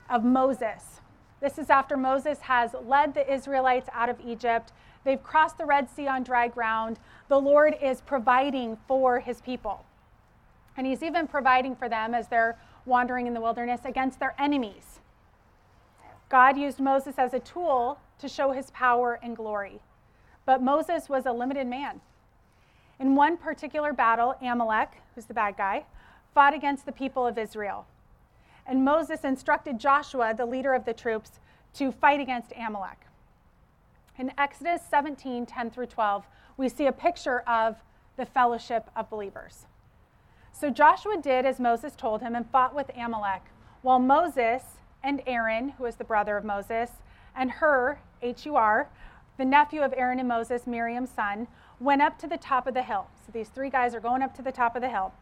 of 0.09 0.23
Moses. 0.23 1.01
This 1.41 1.59
is 1.59 1.71
after 1.71 1.97
Moses 1.97 2.41
has 2.43 2.75
led 2.87 3.15
the 3.15 3.33
Israelites 3.33 3.89
out 3.93 4.09
of 4.09 4.21
Egypt. 4.25 4.73
They've 5.05 5.23
crossed 5.23 5.59
the 5.59 5.67
Red 5.67 5.91
Sea 5.91 6.09
on 6.09 6.23
dry 6.23 6.49
ground. 6.49 6.99
The 7.29 7.41
Lord 7.41 7.77
is 7.81 8.01
providing 8.01 8.79
for 8.89 9.21
his 9.21 9.41
people. 9.41 9.85
And 10.77 10.87
he's 10.87 11.03
even 11.03 11.27
providing 11.27 11.77
for 11.77 11.89
them 11.89 12.15
as 12.15 12.29
they're 12.29 12.59
wandering 12.85 13.27
in 13.27 13.35
the 13.35 13.41
wilderness 13.41 13.81
against 13.85 14.19
their 14.19 14.35
enemies. 14.39 15.01
God 16.29 16.59
used 16.59 16.81
Moses 16.81 17.17
as 17.19 17.35
a 17.35 17.41
tool 17.41 17.99
to 18.19 18.29
show 18.29 18.53
his 18.53 18.71
power 18.71 19.19
and 19.23 19.37
glory. 19.37 19.81
But 20.45 20.63
Moses 20.63 21.09
was 21.09 21.27
a 21.27 21.33
limited 21.33 21.67
man. 21.67 22.01
In 22.99 23.15
one 23.15 23.37
particular 23.37 23.93
battle, 23.93 24.37
Amalek, 24.41 24.91
who's 25.15 25.27
the 25.27 25.35
bad 25.35 25.57
guy, 25.57 25.85
fought 26.35 26.55
against 26.55 26.87
the 26.87 26.93
people 26.93 27.27
of 27.27 27.37
Israel. 27.37 27.87
And 28.67 28.85
Moses 28.85 29.21
instructed 29.25 29.79
Joshua, 29.79 30.35
the 30.35 30.47
leader 30.47 30.75
of 30.75 30.85
the 30.85 30.93
troops, 30.93 31.41
to 31.75 31.93
fight 31.93 32.21
against 32.21 32.53
Amalek. 32.57 33.07
In 34.19 34.33
Exodus 34.39 34.81
17 34.89 35.47
10 35.47 35.71
through 35.71 35.87
12, 35.87 36.25
we 36.57 36.69
see 36.69 36.87
a 36.87 36.93
picture 36.93 37.41
of 37.41 37.77
the 38.17 38.27
fellowship 38.27 38.91
of 38.97 39.11
believers. 39.11 39.67
So 40.53 40.71
Joshua 40.71 41.19
did 41.19 41.45
as 41.45 41.61
Moses 41.61 41.95
told 41.95 42.23
him 42.23 42.35
and 42.35 42.49
fought 42.51 42.75
with 42.75 42.91
Amalek, 42.97 43.43
while 43.83 43.99
Moses 43.99 44.63
and 45.03 45.23
Aaron, 45.27 45.71
who 45.71 45.85
was 45.85 45.97
the 45.97 46.05
brother 46.05 46.37
of 46.37 46.45
Moses, 46.45 46.91
and 47.37 47.51
Hur, 47.51 47.99
H 48.23 48.47
U 48.47 48.57
R, 48.57 48.89
the 49.37 49.45
nephew 49.45 49.83
of 49.83 49.93
Aaron 49.97 50.19
and 50.19 50.29
Moses, 50.29 50.67
Miriam's 50.67 51.11
son, 51.11 51.47
went 51.79 52.01
up 52.01 52.19
to 52.19 52.27
the 52.27 52.39
top 52.39 52.67
of 52.67 52.73
the 52.73 52.83
hill. 52.83 53.07
So 53.25 53.33
these 53.33 53.51
three 53.51 53.69
guys 53.69 53.95
are 53.95 54.01
going 54.01 54.23
up 54.23 54.35
to 54.37 54.43
the 54.43 54.51
top 54.51 54.75
of 54.75 54.83
the 54.83 54.89
hill. 54.89 55.13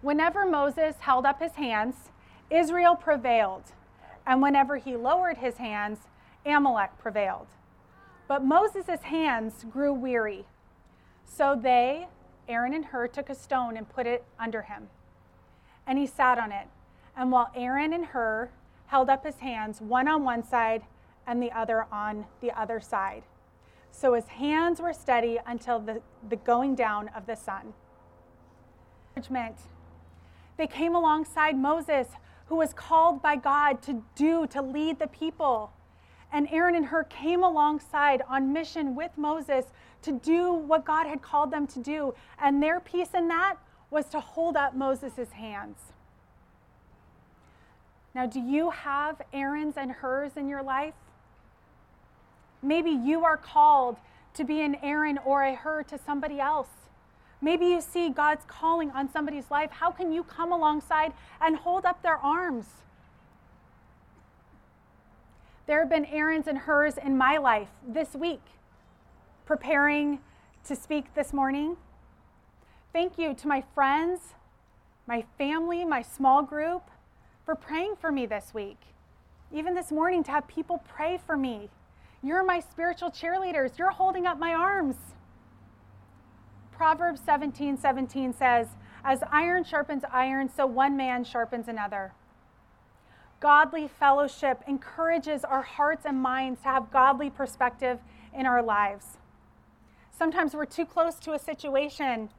Whenever 0.00 0.46
Moses 0.46 0.94
held 1.00 1.26
up 1.26 1.42
his 1.42 1.52
hands, 1.52 2.10
Israel 2.50 2.96
prevailed, 2.96 3.72
and 4.26 4.42
whenever 4.42 4.76
he 4.76 4.96
lowered 4.96 5.38
his 5.38 5.58
hands, 5.58 5.98
Amalek 6.44 6.98
prevailed. 6.98 7.46
But 8.26 8.44
Moses' 8.44 9.02
hands 9.02 9.64
grew 9.70 9.92
weary. 9.92 10.46
So 11.24 11.58
they, 11.60 12.08
Aaron 12.48 12.74
and 12.74 12.86
Hur, 12.86 13.08
took 13.08 13.30
a 13.30 13.34
stone 13.34 13.76
and 13.76 13.88
put 13.88 14.06
it 14.06 14.24
under 14.38 14.62
him. 14.62 14.88
And 15.86 15.98
he 15.98 16.06
sat 16.06 16.38
on 16.38 16.52
it. 16.52 16.66
And 17.16 17.30
while 17.30 17.50
Aaron 17.54 17.92
and 17.92 18.06
Hur 18.06 18.50
held 18.86 19.08
up 19.08 19.24
his 19.24 19.36
hands, 19.36 19.80
one 19.80 20.08
on 20.08 20.24
one 20.24 20.42
side 20.42 20.82
and 21.26 21.42
the 21.42 21.52
other 21.52 21.86
on 21.92 22.26
the 22.40 22.50
other 22.58 22.80
side. 22.80 23.22
So 23.92 24.14
his 24.14 24.26
hands 24.26 24.80
were 24.80 24.92
steady 24.92 25.38
until 25.46 25.78
the, 25.78 26.00
the 26.28 26.36
going 26.36 26.74
down 26.74 27.08
of 27.14 27.26
the 27.26 27.36
sun. 27.36 27.74
They 30.56 30.66
came 30.66 30.94
alongside 30.94 31.56
Moses, 31.56 32.08
who 32.50 32.56
was 32.56 32.72
called 32.72 33.22
by 33.22 33.36
God 33.36 33.80
to 33.80 34.02
do, 34.16 34.44
to 34.48 34.60
lead 34.60 34.98
the 34.98 35.06
people. 35.06 35.70
And 36.32 36.48
Aaron 36.50 36.74
and 36.74 36.84
Hur 36.84 37.04
came 37.04 37.44
alongside 37.44 38.22
on 38.28 38.52
mission 38.52 38.96
with 38.96 39.12
Moses 39.16 39.66
to 40.02 40.10
do 40.10 40.52
what 40.52 40.84
God 40.84 41.06
had 41.06 41.22
called 41.22 41.52
them 41.52 41.68
to 41.68 41.78
do. 41.78 42.12
And 42.40 42.60
their 42.60 42.80
piece 42.80 43.14
in 43.14 43.28
that 43.28 43.54
was 43.88 44.06
to 44.06 44.18
hold 44.18 44.56
up 44.56 44.74
Moses' 44.74 45.30
hands. 45.30 45.78
Now, 48.16 48.26
do 48.26 48.40
you 48.40 48.70
have 48.70 49.22
Aaron's 49.32 49.76
and 49.76 49.92
Hurs 49.92 50.32
in 50.36 50.48
your 50.48 50.64
life? 50.64 50.94
Maybe 52.62 52.90
you 52.90 53.24
are 53.24 53.36
called 53.36 53.96
to 54.34 54.42
be 54.42 54.60
an 54.62 54.74
Aaron 54.82 55.18
or 55.24 55.44
a 55.44 55.54
Hur 55.54 55.84
to 55.84 55.98
somebody 56.04 56.40
else. 56.40 56.66
Maybe 57.42 57.66
you 57.66 57.80
see 57.80 58.10
God's 58.10 58.44
calling 58.46 58.90
on 58.90 59.10
somebody's 59.10 59.50
life. 59.50 59.70
How 59.70 59.90
can 59.90 60.12
you 60.12 60.24
come 60.24 60.52
alongside 60.52 61.12
and 61.40 61.56
hold 61.56 61.84
up 61.86 62.02
their 62.02 62.18
arms? 62.18 62.66
There 65.66 65.80
have 65.80 65.88
been 65.88 66.04
Aarons 66.06 66.46
and 66.46 66.58
Hurs 66.58 66.94
in 66.98 67.16
my 67.16 67.38
life 67.38 67.68
this 67.86 68.14
week, 68.14 68.42
preparing 69.46 70.18
to 70.64 70.76
speak 70.76 71.14
this 71.14 71.32
morning. 71.32 71.76
Thank 72.92 73.18
you 73.18 73.34
to 73.34 73.48
my 73.48 73.62
friends, 73.74 74.34
my 75.06 75.24
family, 75.38 75.84
my 75.84 76.02
small 76.02 76.42
group 76.42 76.90
for 77.46 77.54
praying 77.54 77.94
for 78.00 78.12
me 78.12 78.26
this 78.26 78.52
week. 78.52 78.78
Even 79.52 79.74
this 79.74 79.90
morning, 79.90 80.22
to 80.24 80.30
have 80.30 80.46
people 80.46 80.82
pray 80.88 81.18
for 81.24 81.36
me. 81.36 81.70
You're 82.22 82.44
my 82.44 82.60
spiritual 82.60 83.10
cheerleaders. 83.10 83.78
You're 83.78 83.90
holding 83.90 84.26
up 84.26 84.38
my 84.38 84.52
arms. 84.52 84.96
Proverbs 86.80 87.20
17 87.26 87.76
17 87.76 88.32
says, 88.32 88.68
As 89.04 89.22
iron 89.30 89.64
sharpens 89.64 90.02
iron, 90.10 90.48
so 90.48 90.64
one 90.64 90.96
man 90.96 91.24
sharpens 91.24 91.68
another. 91.68 92.14
Godly 93.38 93.86
fellowship 93.86 94.62
encourages 94.66 95.44
our 95.44 95.60
hearts 95.60 96.06
and 96.06 96.22
minds 96.22 96.62
to 96.62 96.68
have 96.68 96.90
godly 96.90 97.28
perspective 97.28 97.98
in 98.34 98.46
our 98.46 98.62
lives. 98.62 99.18
Sometimes 100.10 100.54
we're 100.54 100.64
too 100.64 100.86
close 100.86 101.16
to 101.16 101.34
a 101.34 101.38
situation 101.38 102.30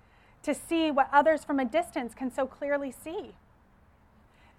to 0.42 0.56
see 0.56 0.90
what 0.90 1.08
others 1.14 1.44
from 1.44 1.60
a 1.60 1.66
distance 1.66 2.16
can 2.16 2.34
so 2.34 2.48
clearly 2.48 2.92
see 2.92 3.36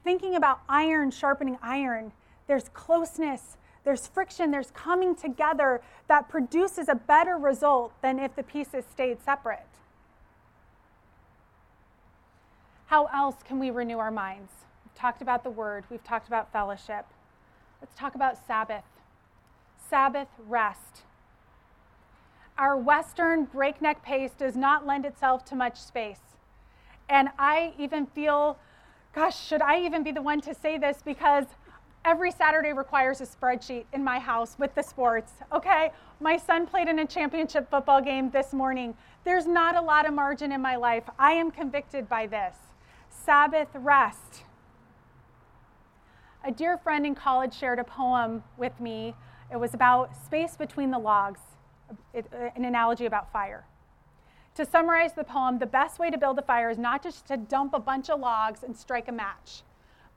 thinking 0.05 0.37
about 0.37 0.61
iron 0.68 1.11
sharpening 1.11 1.59
iron, 1.61 2.12
there's 2.47 2.68
closeness, 2.68 3.57
there's 3.85 4.07
friction, 4.07 4.53
there's 4.53 4.71
coming 4.71 5.14
together 5.14 5.83
that 6.07 6.29
produces 6.29 6.88
a 6.88 6.95
better 6.95 7.37
result 7.37 7.92
than 8.01 8.21
if 8.21 8.37
the 8.37 8.42
pieces 8.42 8.85
stayed 8.92 9.21
separate. 9.25 9.71
How 12.92 13.07
else 13.07 13.37
can 13.42 13.59
we 13.59 13.70
renew 13.70 13.96
our 13.96 14.11
minds? 14.11 14.52
We've 14.85 14.94
talked 14.94 15.22
about 15.22 15.44
the 15.44 15.48
word, 15.48 15.85
we've 15.88 16.05
talked 16.05 16.28
about 16.28 16.52
fellowship. 16.52 17.07
Let's 17.81 17.94
talk 17.98 18.14
about 18.14 18.37
Sabbath. 18.46 18.85
Sabbath 19.88 20.28
rest. 20.46 21.00
Our 22.59 22.76
Western 22.76 23.46
breakneck 23.46 24.02
pace 24.02 24.33
does 24.37 24.57
not 24.57 24.87
lend 24.87 25.07
itself 25.07 25.42
to 25.46 25.55
much 25.55 25.81
space. 25.81 26.20
And 27.09 27.31
I 27.38 27.72
even 27.78 28.05
feel 28.05 28.59
gosh, 29.14 29.42
should 29.42 29.62
I 29.62 29.81
even 29.81 30.02
be 30.02 30.12
the 30.12 30.20
one 30.20 30.42
to 30.42 30.55
say 30.55 30.76
this? 30.76 30.98
Because 31.02 31.46
every 32.05 32.31
Saturday 32.31 32.74
requires 32.74 33.22
a 33.22 33.26
spreadsheet 33.26 33.87
in 33.94 34.05
my 34.05 34.18
house 34.18 34.57
with 34.59 34.74
the 34.74 34.83
sports. 34.83 35.33
Okay, 35.50 35.92
my 36.20 36.37
son 36.37 36.66
played 36.66 36.88
in 36.88 36.98
a 36.98 37.07
championship 37.07 37.70
football 37.70 38.02
game 38.02 38.28
this 38.28 38.52
morning. 38.52 38.94
There's 39.24 39.46
not 39.46 39.76
a 39.76 39.81
lot 39.81 40.07
of 40.07 40.12
margin 40.12 40.52
in 40.52 40.61
my 40.61 40.76
life. 40.76 41.05
I 41.18 41.33
am 41.33 41.50
convicted 41.50 42.07
by 42.07 42.26
this. 42.26 42.55
Sabbath 43.12 43.68
rest. 43.75 44.42
A 46.44 46.51
dear 46.51 46.77
friend 46.77 47.07
in 47.07 47.14
college 47.14 47.55
shared 47.55 47.79
a 47.79 47.85
poem 47.85 48.42
with 48.57 48.81
me. 48.81 49.14
It 49.51 49.57
was 49.57 49.75
about 49.75 50.16
space 50.16 50.57
between 50.57 50.90
the 50.90 50.98
logs, 50.98 51.40
uh, 51.90 52.22
an 52.57 52.64
analogy 52.64 53.07
about 53.07 53.31
fire. 53.31 53.64
To 54.57 54.66
summarize 54.66 55.12
the 55.12 55.25
poem, 55.25 55.59
the 55.59 55.66
best 55.66 55.98
way 55.98 56.11
to 56.11 56.18
build 56.18 56.38
a 56.38 56.42
fire 56.42 56.70
is 56.70 56.79
not 56.79 57.03
just 57.03 57.27
to 57.27 57.37
dump 57.37 57.75
a 57.75 57.79
bunch 57.79 58.11
of 58.11 58.18
logs 58.18 58.62
and 58.62 58.77
strike 58.77 59.09
a 59.09 59.12
match, 59.12 59.62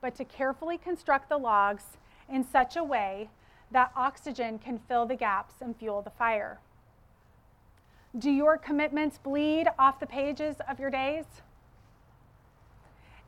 but 0.00 0.14
to 0.16 0.24
carefully 0.24 0.76
construct 0.76 1.28
the 1.28 1.38
logs 1.38 1.98
in 2.28 2.44
such 2.44 2.76
a 2.76 2.82
way 2.82 3.30
that 3.70 3.92
oxygen 3.94 4.58
can 4.58 4.78
fill 4.88 5.06
the 5.06 5.16
gaps 5.16 5.54
and 5.60 5.76
fuel 5.76 6.02
the 6.02 6.10
fire. 6.10 6.58
Do 8.18 8.30
your 8.30 8.56
commitments 8.56 9.18
bleed 9.18 9.68
off 9.78 10.00
the 10.00 10.06
pages 10.06 10.56
of 10.68 10.80
your 10.80 10.90
days? 10.90 11.26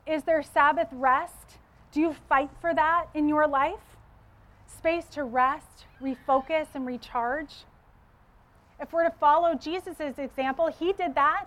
Is 0.09 0.23
there 0.23 0.41
Sabbath 0.41 0.87
rest? 0.91 1.59
Do 1.91 2.01
you 2.01 2.15
fight 2.27 2.49
for 2.59 2.73
that 2.73 3.05
in 3.13 3.29
your 3.29 3.47
life? 3.47 3.95
Space 4.65 5.05
to 5.11 5.23
rest, 5.23 5.85
refocus, 6.01 6.67
and 6.73 6.87
recharge? 6.87 7.65
If 8.79 8.91
we're 8.91 9.03
to 9.03 9.15
follow 9.17 9.53
Jesus' 9.53 10.17
example, 10.17 10.67
he 10.67 10.93
did 10.93 11.13
that 11.13 11.45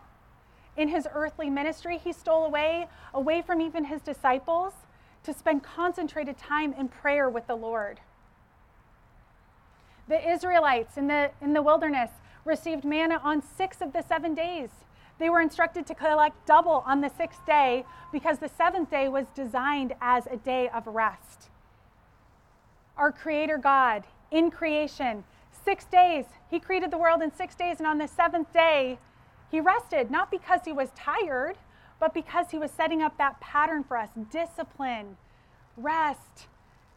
in 0.77 0.89
his 0.89 1.09
earthly 1.13 1.51
ministry. 1.51 1.99
He 1.99 2.13
stole 2.13 2.45
away, 2.45 2.87
away 3.13 3.43
from 3.43 3.61
even 3.61 3.87
his 3.87 4.01
disciples, 4.01 4.75
to 5.25 5.35
spend 5.35 5.65
concentrated 5.65 6.39
time 6.39 6.73
in 6.73 6.87
prayer 6.87 7.29
with 7.29 7.49
the 7.49 7.57
Lord. 7.57 7.99
The 10.09 10.31
Israelites 10.31 10.97
in 10.97 11.09
the, 11.09 11.31
in 11.41 11.53
the 11.53 11.63
wilderness 11.63 12.11
received 12.45 12.85
manna 12.85 13.21
on 13.25 13.43
six 13.43 13.81
of 13.81 13.93
the 13.93 14.03
seven 14.03 14.35
days. 14.35 14.71
They 15.23 15.31
were 15.31 15.41
instructed 15.41 15.87
to 15.87 15.95
collect 15.95 16.47
double 16.47 16.83
on 16.85 17.01
the 17.01 17.09
sixth 17.09 17.47
day 17.47 17.85
because 18.11 18.41
the 18.41 18.49
seventh 18.49 18.91
day 18.91 19.07
was 19.07 19.27
designed 19.37 19.95
as 20.01 20.27
a 20.27 20.37
day 20.37 20.69
of 20.69 20.85
rest. 20.89 21.49
Our 22.97 23.13
Creator 23.13 23.59
God, 23.59 24.03
in 24.33 24.51
creation, 24.51 25.23
six 25.65 25.85
days, 25.85 26.25
He 26.51 26.59
created 26.59 26.91
the 26.91 26.99
world 26.99 27.23
in 27.23 27.33
six 27.33 27.55
days, 27.55 27.79
and 27.79 27.87
on 27.87 27.99
the 27.99 28.09
seventh 28.09 28.53
day, 28.53 28.99
He 29.49 29.61
rested, 29.61 30.11
not 30.11 30.29
because 30.29 30.63
He 30.65 30.73
was 30.73 30.89
tired, 30.97 31.57
but 32.01 32.13
because 32.13 32.51
He 32.51 32.59
was 32.59 32.73
setting 32.73 33.01
up 33.01 33.17
that 33.19 33.39
pattern 33.41 33.85
for 33.85 33.97
us 33.97 34.09
discipline, 34.29 35.17
rest, 35.77 36.49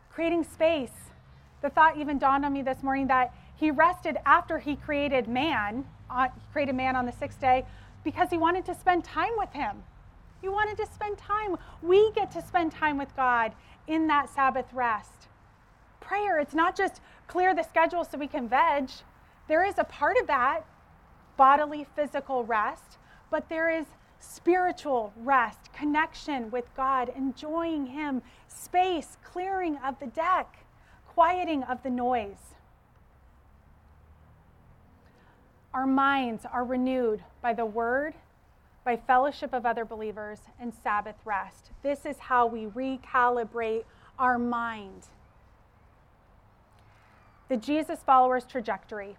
creating 0.10 0.46
space. 0.46 1.12
The 1.62 1.70
thought 1.70 2.00
even 2.00 2.18
dawned 2.18 2.44
on 2.44 2.54
me 2.54 2.64
this 2.64 2.82
morning 2.82 3.06
that 3.06 3.36
He 3.56 3.70
rested 3.70 4.18
after 4.26 4.58
He 4.58 4.76
created 4.76 5.28
man, 5.28 5.86
uh, 6.10 6.30
created 6.52 6.74
man 6.74 6.96
on 6.96 7.06
the 7.06 7.12
sixth 7.12 7.40
day, 7.40 7.66
because 8.06 8.30
He 8.30 8.38
wanted 8.38 8.64
to 8.66 8.76
spend 8.76 9.04
time 9.04 9.34
with 9.38 9.52
Him. 9.52 9.84
He 10.42 10.48
wanted 10.48 10.78
to 10.78 10.86
spend 10.86 11.18
time. 11.18 11.58
We 11.82 12.12
get 12.12 12.32
to 12.32 12.42
spend 12.42 12.72
time 12.72 12.98
with 12.98 13.14
God 13.18 13.54
in 13.88 14.08
that 14.08 14.30
Sabbath 14.30 14.72
rest. 14.72 15.28
Prayer, 16.00 16.40
it's 16.40 16.54
not 16.54 16.78
just 16.78 17.02
clear 17.28 17.54
the 17.54 17.64
schedule 17.64 18.06
so 18.06 18.18
we 18.18 18.28
can 18.28 18.48
veg. 18.48 18.90
There 19.48 19.66
is 19.66 19.78
a 19.78 19.84
part 19.84 20.18
of 20.18 20.28
that, 20.28 20.62
bodily, 21.36 21.86
physical 21.96 22.46
rest, 22.46 22.98
but 23.30 23.50
there 23.50 23.70
is 23.70 23.86
spiritual 24.20 25.12
rest, 25.18 25.74
connection 25.74 26.50
with 26.52 26.66
God, 26.76 27.12
enjoying 27.16 27.88
Him, 27.88 28.22
space, 28.48 29.18
clearing 29.24 29.78
of 29.84 30.00
the 30.00 30.08
deck, 30.08 30.66
quieting 31.08 31.64
of 31.64 31.82
the 31.84 31.90
noise. 31.90 32.55
Our 35.76 35.86
minds 35.86 36.46
are 36.52 36.64
renewed 36.64 37.22
by 37.42 37.54
the 37.54 37.66
Word, 37.66 38.16
by 38.86 38.96
fellowship 38.96 39.54
of 39.54 39.66
other 39.66 39.84
believers, 39.84 40.40
and 40.58 40.74
Sabbath 40.74 41.18
rest. 41.26 41.70
This 41.84 42.06
is 42.06 42.18
how 42.18 42.48
we 42.48 42.66
recalibrate 42.66 43.84
our 44.18 44.40
mind 44.40 45.08
the 47.48 47.58
Jesus 47.58 48.00
followers 48.04 48.44
trajectory. 48.46 49.18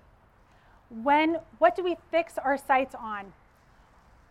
When 0.90 1.38
what 1.59 1.77
do 1.77 1.85
we 1.85 1.97
fix 2.11 2.38
our 2.38 2.57
sights 2.57 2.95
on? 2.95 3.33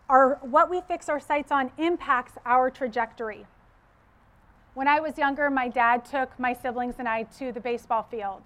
Our, 0.09 0.39
what 0.41 0.69
we 0.69 0.81
fix 0.81 1.09
our 1.09 1.19
sights 1.19 1.51
on 1.51 1.71
impacts 1.77 2.33
our 2.45 2.69
trajectory. 2.69 3.45
When 4.73 4.87
I 4.87 4.99
was 4.99 5.17
younger, 5.17 5.49
my 5.49 5.69
dad 5.69 6.03
took 6.03 6.37
my 6.37 6.53
siblings 6.53 6.95
and 6.99 7.07
I 7.07 7.23
to 7.39 7.51
the 7.51 7.61
baseball 7.61 8.03
field. 8.03 8.41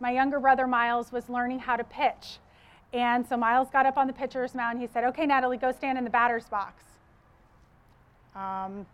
My 0.00 0.10
younger 0.10 0.40
brother 0.40 0.66
Miles 0.66 1.12
was 1.12 1.28
learning 1.28 1.60
how 1.60 1.76
to 1.76 1.84
pitch. 1.84 2.38
And 2.92 3.26
so 3.26 3.36
Miles 3.36 3.68
got 3.70 3.86
up 3.86 3.98
on 3.98 4.06
the 4.06 4.12
pitcher's 4.12 4.54
mound. 4.54 4.80
He 4.80 4.86
said, 4.86 5.04
Okay, 5.04 5.26
Natalie, 5.26 5.58
go 5.58 5.72
stand 5.72 5.98
in 5.98 6.04
the 6.04 6.10
batter's 6.10 6.46
box. 6.46 6.82
Um, 8.34 8.86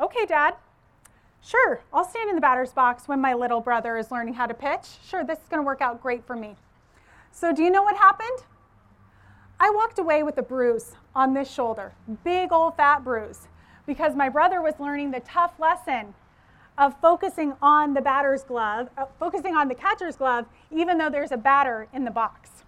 okay, 0.00 0.26
Dad. 0.26 0.54
Sure, 1.42 1.80
I'll 1.92 2.04
stand 2.04 2.28
in 2.28 2.34
the 2.34 2.40
batter's 2.40 2.72
box 2.72 3.08
when 3.08 3.20
my 3.20 3.32
little 3.32 3.60
brother 3.60 3.96
is 3.96 4.10
learning 4.10 4.34
how 4.34 4.46
to 4.46 4.52
pitch. 4.52 4.98
Sure, 5.06 5.24
this 5.24 5.38
is 5.38 5.48
going 5.48 5.60
to 5.60 5.66
work 5.66 5.80
out 5.80 6.02
great 6.02 6.24
for 6.26 6.36
me. 6.36 6.54
So, 7.32 7.52
do 7.52 7.62
you 7.62 7.70
know 7.70 7.82
what 7.82 7.96
happened? 7.96 8.44
I 9.58 9.70
walked 9.70 9.98
away 9.98 10.22
with 10.22 10.36
a 10.36 10.42
bruise 10.42 10.92
on 11.14 11.34
this 11.34 11.50
shoulder, 11.50 11.92
big 12.24 12.52
old 12.52 12.76
fat 12.76 13.04
bruise, 13.04 13.48
because 13.86 14.14
my 14.14 14.28
brother 14.28 14.60
was 14.60 14.74
learning 14.78 15.12
the 15.12 15.20
tough 15.20 15.58
lesson 15.58 16.14
of 16.76 16.98
focusing 17.00 17.54
on 17.60 17.94
the 17.94 18.00
batter's 18.00 18.42
glove, 18.42 18.88
uh, 18.96 19.06
focusing 19.18 19.54
on 19.54 19.68
the 19.68 19.74
catcher's 19.74 20.16
glove, 20.16 20.46
even 20.70 20.98
though 20.98 21.10
there's 21.10 21.32
a 21.32 21.36
batter 21.36 21.88
in 21.92 22.04
the 22.04 22.10
box. 22.10 22.64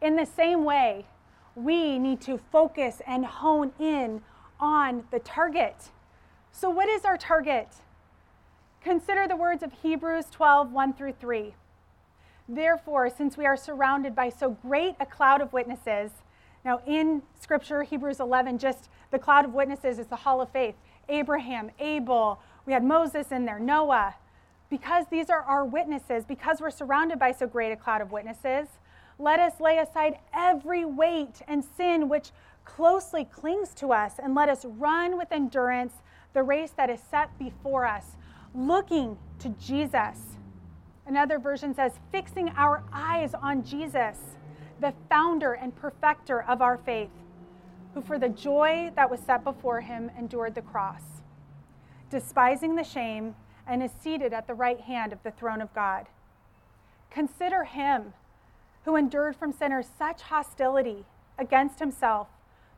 In 0.00 0.16
the 0.16 0.26
same 0.26 0.64
way, 0.64 1.06
we 1.54 1.98
need 1.98 2.20
to 2.22 2.38
focus 2.50 3.02
and 3.06 3.26
hone 3.26 3.72
in 3.78 4.22
on 4.58 5.04
the 5.10 5.18
target 5.18 5.90
so, 6.52 6.68
what 6.68 6.88
is 6.88 7.04
our 7.04 7.16
target? 7.16 7.68
Consider 8.82 9.28
the 9.28 9.36
words 9.36 9.62
of 9.62 9.72
Hebrews 9.82 10.26
12 10.30 10.72
1 10.72 10.92
through 10.94 11.12
3. 11.12 11.54
Therefore, 12.48 13.08
since 13.08 13.36
we 13.36 13.46
are 13.46 13.56
surrounded 13.56 14.14
by 14.14 14.28
so 14.28 14.50
great 14.50 14.96
a 14.98 15.06
cloud 15.06 15.40
of 15.40 15.52
witnesses, 15.52 16.10
now 16.64 16.80
in 16.86 17.22
Scripture, 17.40 17.82
Hebrews 17.82 18.20
11, 18.20 18.58
just 18.58 18.90
the 19.10 19.18
cloud 19.18 19.44
of 19.44 19.54
witnesses 19.54 19.98
is 19.98 20.08
the 20.08 20.16
hall 20.16 20.40
of 20.40 20.50
faith. 20.50 20.74
Abraham, 21.08 21.70
Abel, 21.78 22.40
we 22.66 22.72
had 22.72 22.84
Moses 22.84 23.32
in 23.32 23.44
there, 23.44 23.58
Noah. 23.58 24.16
Because 24.68 25.06
these 25.10 25.30
are 25.30 25.42
our 25.42 25.64
witnesses, 25.64 26.24
because 26.24 26.60
we're 26.60 26.70
surrounded 26.70 27.18
by 27.18 27.32
so 27.32 27.46
great 27.46 27.72
a 27.72 27.76
cloud 27.76 28.00
of 28.00 28.12
witnesses, 28.12 28.68
let 29.20 29.38
us 29.38 29.60
lay 29.60 29.78
aside 29.78 30.18
every 30.32 30.84
weight 30.84 31.42
and 31.46 31.64
sin 31.76 32.08
which 32.08 32.30
closely 32.64 33.24
clings 33.24 33.74
to 33.74 33.92
us, 33.92 34.14
and 34.22 34.34
let 34.34 34.48
us 34.48 34.64
run 34.64 35.18
with 35.18 35.32
endurance 35.32 35.94
the 36.32 36.42
race 36.42 36.70
that 36.76 36.88
is 36.90 37.00
set 37.10 37.36
before 37.38 37.84
us, 37.84 38.16
looking 38.54 39.18
to 39.38 39.48
Jesus. 39.60 40.18
Another 41.06 41.38
version 41.38 41.74
says, 41.74 41.92
fixing 42.12 42.50
our 42.50 42.84
eyes 42.92 43.34
on 43.34 43.64
Jesus, 43.64 44.16
the 44.80 44.94
founder 45.08 45.54
and 45.54 45.74
perfecter 45.74 46.42
of 46.42 46.62
our 46.62 46.78
faith, 46.78 47.10
who 47.94 48.00
for 48.00 48.18
the 48.18 48.28
joy 48.28 48.92
that 48.94 49.10
was 49.10 49.20
set 49.20 49.42
before 49.42 49.80
him 49.80 50.10
endured 50.16 50.54
the 50.54 50.62
cross, 50.62 51.02
despising 52.08 52.76
the 52.76 52.84
shame, 52.84 53.34
and 53.66 53.82
is 53.82 53.90
seated 54.00 54.32
at 54.32 54.46
the 54.46 54.54
right 54.54 54.80
hand 54.80 55.12
of 55.12 55.22
the 55.24 55.32
throne 55.32 55.60
of 55.60 55.74
God. 55.74 56.06
Consider 57.10 57.64
him 57.64 58.12
who 58.84 58.96
endured 58.96 59.36
from 59.36 59.52
sinners 59.52 59.86
such 59.98 60.22
hostility 60.22 61.04
against 61.38 61.78
himself, 61.78 62.28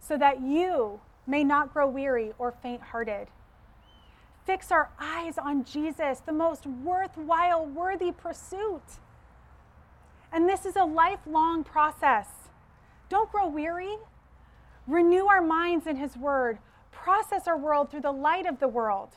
so 0.01 0.17
that 0.19 0.43
you 0.43 1.01
may 1.27 1.45
not 1.45 1.73
grow 1.73 1.89
weary 1.89 2.33
or 2.39 2.51
faint 2.51 2.83
hearted 2.83 3.29
fix 4.45 4.73
our 4.73 4.91
eyes 4.99 5.39
on 5.39 5.65
Jesus, 5.65 6.21
the 6.21 6.33
most 6.33 6.67
worthwhile, 6.67 7.67
worthy 7.67 8.13
pursuit. 8.13 8.83
And 10.33 10.49
this 10.49 10.65
is 10.65 10.77
a 10.77 10.85
lifelong 10.85 11.65
process. 11.65 12.29
Don't 13.09 13.31
grow 13.31 13.47
weary. 13.47 13.97
Renew 14.87 15.27
our 15.27 15.43
minds 15.43 15.87
in 15.87 15.97
His 15.97 16.17
Word. 16.17 16.59
Process 16.91 17.47
our 17.47 17.59
world 17.59 17.91
through 17.91 18.01
the 18.01 18.13
light 18.13 18.47
of 18.47 18.59
the 18.59 18.69
world. 18.69 19.11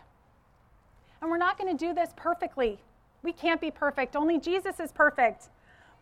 And 1.22 1.32
we're 1.32 1.38
not 1.38 1.58
going 1.58 1.76
to 1.76 1.86
do 1.86 1.94
this 1.94 2.12
perfectly. 2.16 2.80
We 3.24 3.32
can't 3.32 3.62
be 3.62 3.72
perfect. 3.72 4.16
Only 4.16 4.40
Jesus 4.40 4.80
is 4.80 4.92
perfect. 4.92 5.50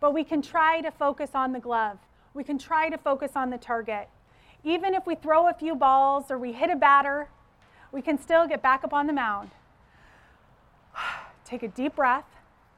But 0.03 0.13
we 0.13 0.25
can 0.25 0.41
try 0.41 0.81
to 0.81 0.91
focus 0.91 1.29
on 1.33 1.53
the 1.53 1.61
glove. 1.61 1.97
We 2.33 2.43
can 2.43 2.57
try 2.57 2.89
to 2.89 2.97
focus 2.97 3.31
on 3.37 3.51
the 3.51 3.57
target. 3.57 4.09
Even 4.65 4.93
if 4.93 5.07
we 5.07 5.15
throw 5.15 5.47
a 5.47 5.53
few 5.53 5.75
balls 5.75 6.29
or 6.29 6.37
we 6.37 6.51
hit 6.51 6.69
a 6.69 6.75
batter, 6.75 7.29
we 7.93 8.01
can 8.01 8.17
still 8.17 8.45
get 8.45 8.61
back 8.61 8.83
up 8.83 8.91
on 8.91 9.07
the 9.07 9.13
mound. 9.13 9.51
Take 11.45 11.63
a 11.63 11.69
deep 11.69 11.95
breath, 11.95 12.25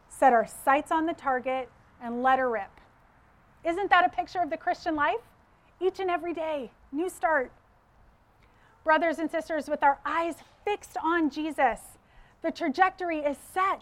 set 0.07 0.33
our 0.33 0.45
sights 0.45 0.91
on 0.91 1.07
the 1.07 1.15
target, 1.15 1.67
and 1.99 2.21
let 2.21 2.37
her 2.37 2.47
rip. 2.47 2.79
Isn't 3.63 3.89
that 3.89 4.05
a 4.05 4.09
picture 4.09 4.43
of 4.43 4.51
the 4.51 4.57
Christian 4.57 4.95
life? 4.95 5.25
Each 5.81 5.99
and 5.99 6.11
every 6.11 6.35
day, 6.35 6.69
new 6.91 7.09
start. 7.09 7.51
Brothers 8.83 9.17
and 9.17 9.31
sisters, 9.31 9.67
with 9.67 9.81
our 9.81 9.97
eyes 10.05 10.35
fixed 10.63 10.95
on 11.03 11.31
Jesus, 11.31 11.79
the 12.43 12.51
trajectory 12.51 13.21
is 13.21 13.37
set. 13.51 13.81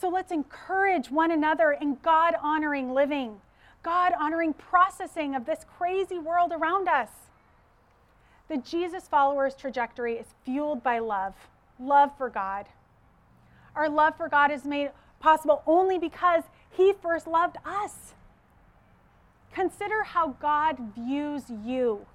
So 0.00 0.08
let's 0.08 0.32
encourage 0.32 1.10
one 1.10 1.30
another 1.30 1.72
in 1.72 1.98
God 2.02 2.34
honoring 2.42 2.94
living, 2.94 3.40
God 3.82 4.12
honoring 4.18 4.54
processing 4.54 5.34
of 5.34 5.44
this 5.44 5.66
crazy 5.76 6.18
world 6.18 6.52
around 6.52 6.88
us. 6.88 7.10
The 8.48 8.56
Jesus 8.56 9.06
followers' 9.06 9.54
trajectory 9.54 10.14
is 10.14 10.34
fueled 10.42 10.82
by 10.82 11.00
love, 11.00 11.34
love 11.78 12.16
for 12.16 12.30
God. 12.30 12.66
Our 13.76 13.90
love 13.90 14.16
for 14.16 14.28
God 14.28 14.50
is 14.50 14.64
made 14.64 14.90
possible 15.20 15.62
only 15.66 15.98
because 15.98 16.44
He 16.70 16.94
first 16.94 17.26
loved 17.26 17.58
us. 17.66 18.14
Consider 19.52 20.02
how 20.02 20.28
God 20.40 20.94
views 20.94 21.44
you. 21.50 22.06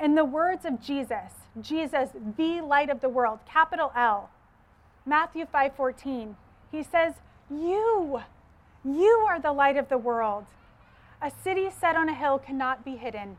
In 0.00 0.16
the 0.16 0.24
words 0.24 0.64
of 0.64 0.82
Jesus, 0.82 1.32
Jesus, 1.60 2.10
the 2.36 2.60
light 2.60 2.90
of 2.90 3.00
the 3.00 3.08
world, 3.08 3.38
capital 3.48 3.92
L, 3.94 4.28
Matthew 5.06 5.46
5:14, 5.46 6.34
he 6.70 6.82
says, 6.82 7.14
"You, 7.50 8.22
you 8.84 9.26
are 9.28 9.40
the 9.40 9.52
light 9.52 9.76
of 9.76 9.88
the 9.88 9.98
world. 9.98 10.46
A 11.22 11.30
city 11.30 11.70
set 11.70 11.96
on 11.96 12.08
a 12.08 12.14
hill 12.14 12.38
cannot 12.38 12.84
be 12.84 12.96
hidden." 12.96 13.36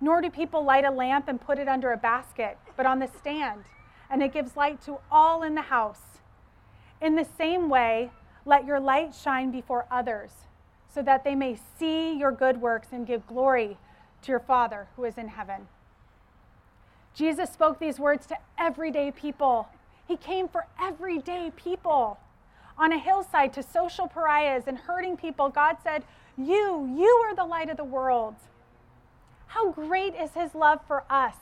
Nor 0.00 0.20
do 0.20 0.30
people 0.30 0.62
light 0.62 0.84
a 0.84 0.90
lamp 0.90 1.26
and 1.26 1.40
put 1.40 1.58
it 1.58 1.68
under 1.68 1.92
a 1.92 1.96
basket, 1.96 2.56
but 2.76 2.86
on 2.86 3.00
the 3.00 3.08
stand, 3.08 3.64
and 4.08 4.22
it 4.22 4.32
gives 4.32 4.56
light 4.56 4.80
to 4.82 4.98
all 5.10 5.42
in 5.42 5.56
the 5.56 5.62
house. 5.62 6.20
In 7.00 7.16
the 7.16 7.24
same 7.24 7.68
way, 7.68 8.12
let 8.44 8.64
your 8.64 8.80
light 8.80 9.14
shine 9.14 9.50
before 9.50 9.86
others, 9.90 10.30
so 10.88 11.02
that 11.02 11.24
they 11.24 11.34
may 11.34 11.58
see 11.78 12.12
your 12.12 12.30
good 12.30 12.60
works 12.60 12.88
and 12.92 13.06
give 13.06 13.26
glory 13.26 13.76
to 14.22 14.32
your 14.32 14.40
Father 14.40 14.86
who 14.96 15.04
is 15.04 15.18
in 15.18 15.28
heaven. 15.28 15.68
Jesus 17.12 17.50
spoke 17.50 17.78
these 17.78 17.98
words 17.98 18.26
to 18.26 18.36
everyday 18.56 19.10
people. 19.10 19.68
He 20.06 20.16
came 20.16 20.48
for 20.48 20.66
everyday 20.80 21.50
people. 21.56 22.18
On 22.78 22.92
a 22.92 22.98
hillside 22.98 23.52
to 23.54 23.62
social 23.62 24.06
pariahs 24.06 24.64
and 24.66 24.78
hurting 24.78 25.16
people, 25.16 25.48
God 25.48 25.76
said, 25.82 26.04
You, 26.36 26.88
you 26.96 27.24
are 27.26 27.34
the 27.34 27.44
light 27.44 27.70
of 27.70 27.76
the 27.76 27.84
world. 27.84 28.36
How 29.48 29.72
great 29.72 30.14
is 30.14 30.30
His 30.34 30.54
love 30.54 30.80
for 30.86 31.04
us? 31.10 31.34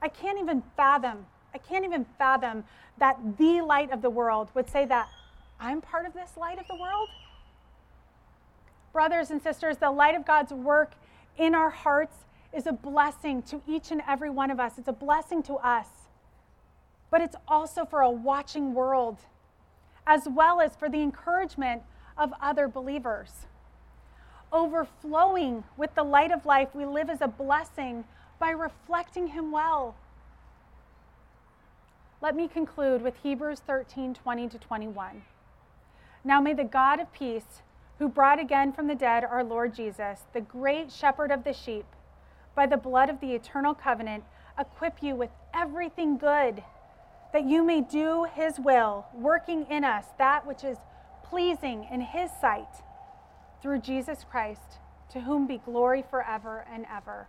I 0.00 0.08
can't 0.08 0.40
even 0.40 0.62
fathom, 0.76 1.26
I 1.54 1.58
can't 1.58 1.84
even 1.84 2.06
fathom 2.18 2.64
that 2.98 3.38
the 3.38 3.60
light 3.60 3.92
of 3.92 4.02
the 4.02 4.10
world 4.10 4.50
would 4.54 4.68
say 4.68 4.84
that 4.86 5.08
I'm 5.60 5.80
part 5.80 6.06
of 6.06 6.12
this 6.12 6.36
light 6.36 6.58
of 6.58 6.66
the 6.66 6.74
world. 6.74 7.08
Brothers 8.92 9.30
and 9.30 9.40
sisters, 9.40 9.76
the 9.76 9.90
light 9.90 10.16
of 10.16 10.26
God's 10.26 10.52
work 10.52 10.92
in 11.38 11.54
our 11.54 11.70
hearts 11.70 12.16
is 12.52 12.66
a 12.66 12.72
blessing 12.72 13.42
to 13.42 13.62
each 13.66 13.90
and 13.90 14.02
every 14.06 14.28
one 14.28 14.50
of 14.50 14.60
us. 14.60 14.76
It's 14.76 14.88
a 14.88 14.92
blessing 14.92 15.42
to 15.44 15.54
us. 15.54 15.86
But 17.10 17.20
it's 17.20 17.36
also 17.46 17.84
for 17.84 18.00
a 18.00 18.10
watching 18.10 18.74
world, 18.74 19.18
as 20.06 20.28
well 20.28 20.60
as 20.60 20.76
for 20.76 20.88
the 20.88 21.02
encouragement 21.02 21.82
of 22.16 22.32
other 22.40 22.68
believers. 22.68 23.46
Overflowing 24.52 25.64
with 25.76 25.94
the 25.94 26.02
light 26.02 26.30
of 26.30 26.44
life, 26.44 26.68
we 26.74 26.84
live 26.84 27.08
as 27.08 27.20
a 27.20 27.28
blessing 27.28 28.04
by 28.38 28.50
reflecting 28.50 29.28
Him 29.28 29.50
well. 29.50 29.94
Let 32.20 32.36
me 32.36 32.48
conclude 32.48 33.02
with 33.02 33.16
Hebrews 33.22 33.60
13 33.60 34.14
20 34.14 34.48
to 34.48 34.58
21. 34.58 35.22
Now 36.24 36.40
may 36.40 36.54
the 36.54 36.64
God 36.64 37.00
of 37.00 37.12
peace, 37.12 37.62
who 37.98 38.08
brought 38.08 38.38
again 38.38 38.72
from 38.72 38.86
the 38.86 38.94
dead 38.94 39.24
our 39.24 39.42
Lord 39.42 39.74
Jesus, 39.74 40.20
the 40.32 40.40
great 40.40 40.92
shepherd 40.92 41.30
of 41.30 41.44
the 41.44 41.52
sheep, 41.52 41.86
by 42.54 42.66
the 42.66 42.76
blood 42.76 43.08
of 43.08 43.20
the 43.20 43.32
eternal 43.32 43.74
covenant, 43.74 44.24
equip 44.58 45.02
you 45.02 45.14
with 45.14 45.30
everything 45.54 46.16
good, 46.16 46.62
that 47.32 47.44
you 47.48 47.64
may 47.64 47.80
do 47.80 48.26
his 48.34 48.60
will, 48.60 49.06
working 49.14 49.66
in 49.70 49.84
us 49.84 50.04
that 50.18 50.46
which 50.46 50.64
is 50.64 50.78
pleasing 51.24 51.86
in 51.90 52.00
his 52.00 52.30
sight, 52.40 52.82
through 53.62 53.80
Jesus 53.80 54.24
Christ, 54.30 54.78
to 55.10 55.20
whom 55.20 55.46
be 55.46 55.58
glory 55.58 56.04
forever 56.10 56.66
and 56.70 56.86
ever. 56.94 57.26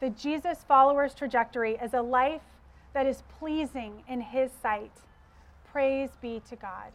The 0.00 0.10
Jesus 0.10 0.64
follower's 0.66 1.14
trajectory 1.14 1.76
is 1.82 1.94
a 1.94 2.02
life 2.02 2.42
that 2.92 3.06
is 3.06 3.22
pleasing 3.38 4.02
in 4.08 4.20
his 4.20 4.50
sight. 4.60 4.92
Praise 5.70 6.10
be 6.20 6.42
to 6.48 6.56
God. 6.56 6.92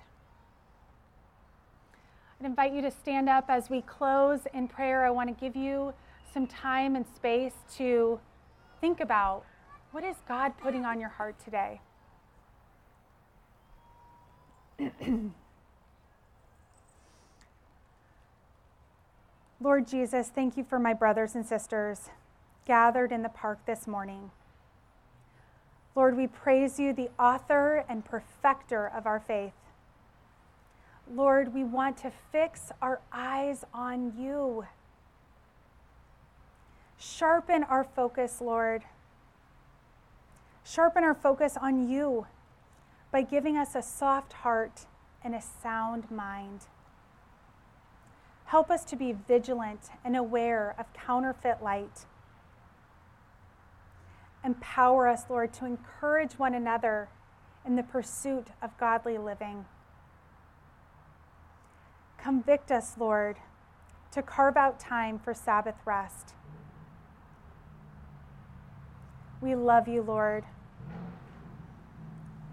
I'd 2.39 2.45
invite 2.45 2.73
you 2.73 2.81
to 2.81 2.91
stand 2.91 3.29
up 3.29 3.45
as 3.47 3.69
we 3.69 3.81
close 3.81 4.41
in 4.53 4.67
prayer. 4.67 5.05
I 5.05 5.09
want 5.09 5.29
to 5.29 5.39
give 5.39 5.55
you 5.55 5.93
some 6.33 6.45
time 6.45 6.95
and 6.95 7.05
space 7.15 7.53
to 7.77 8.19
think 8.79 8.99
about 8.99 9.43
what 9.91 10.03
is 10.03 10.17
God 10.27 10.53
putting 10.61 10.85
on 10.85 10.99
your 10.99 11.09
heart 11.09 11.35
today? 11.43 11.81
Lord 19.59 19.87
Jesus, 19.87 20.29
thank 20.29 20.55
you 20.55 20.63
for 20.63 20.77
my 20.77 20.93
brothers 20.93 21.33
and 21.33 21.45
sisters 21.45 22.09
gathered 22.65 23.11
in 23.11 23.23
the 23.23 23.29
park 23.29 23.59
this 23.65 23.87
morning. 23.87 24.29
Lord, 25.95 26.15
we 26.15 26.27
praise 26.27 26.79
you, 26.79 26.93
the 26.93 27.09
author 27.17 27.83
and 27.89 28.05
perfecter 28.05 28.87
of 28.87 29.07
our 29.07 29.19
faith. 29.19 29.53
Lord, 31.11 31.53
we 31.53 31.63
want 31.63 31.97
to 31.99 32.11
fix 32.31 32.71
our 32.81 32.99
eyes 33.11 33.63
on 33.73 34.13
you. 34.15 34.67
Sharpen 36.99 37.63
our 37.63 37.83
focus, 37.83 38.41
Lord. 38.41 38.83
Sharpen 40.69 41.05
our 41.05 41.13
focus 41.13 41.55
on 41.61 41.87
you 41.87 42.27
by 43.09 43.21
giving 43.21 43.55
us 43.55 43.73
a 43.73 43.81
soft 43.81 44.33
heart 44.33 44.85
and 45.23 45.33
a 45.33 45.41
sound 45.41 46.11
mind. 46.11 46.61
Help 48.45 48.69
us 48.69 48.83
to 48.85 48.97
be 48.97 49.13
vigilant 49.13 49.79
and 50.03 50.17
aware 50.17 50.75
of 50.77 50.91
counterfeit 50.91 51.63
light. 51.63 52.05
Empower 54.43 55.07
us, 55.07 55.23
Lord, 55.29 55.53
to 55.53 55.65
encourage 55.65 56.33
one 56.33 56.53
another 56.53 57.07
in 57.65 57.77
the 57.77 57.83
pursuit 57.83 58.47
of 58.61 58.77
godly 58.77 59.17
living. 59.17 59.65
Convict 62.17 62.71
us, 62.71 62.95
Lord, 62.97 63.37
to 64.11 64.21
carve 64.21 64.57
out 64.57 64.81
time 64.81 65.17
for 65.17 65.33
Sabbath 65.33 65.75
rest. 65.85 66.33
We 69.39 69.55
love 69.55 69.87
you, 69.87 70.01
Lord. 70.01 70.43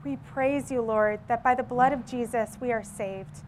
We 0.04 0.16
praise 0.16 0.70
you, 0.70 0.82
Lord, 0.82 1.20
that 1.28 1.42
by 1.42 1.54
the 1.54 1.62
blood 1.62 1.92
of 1.92 2.06
Jesus 2.06 2.58
we 2.60 2.72
are 2.72 2.84
saved. 2.84 3.42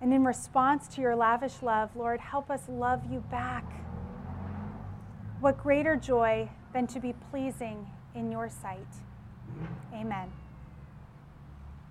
And 0.00 0.14
in 0.14 0.24
response 0.24 0.86
to 0.94 1.00
your 1.00 1.16
lavish 1.16 1.62
love, 1.62 1.90
Lord, 1.96 2.20
help 2.20 2.50
us 2.50 2.62
love 2.68 3.02
you 3.10 3.20
back. 3.30 3.64
What 5.40 5.58
greater 5.58 5.96
joy 5.96 6.48
than 6.72 6.86
to 6.88 7.00
be 7.00 7.14
pleasing 7.30 7.90
in 8.14 8.30
your 8.30 8.48
sight? 8.48 8.86
Amen. 9.92 10.30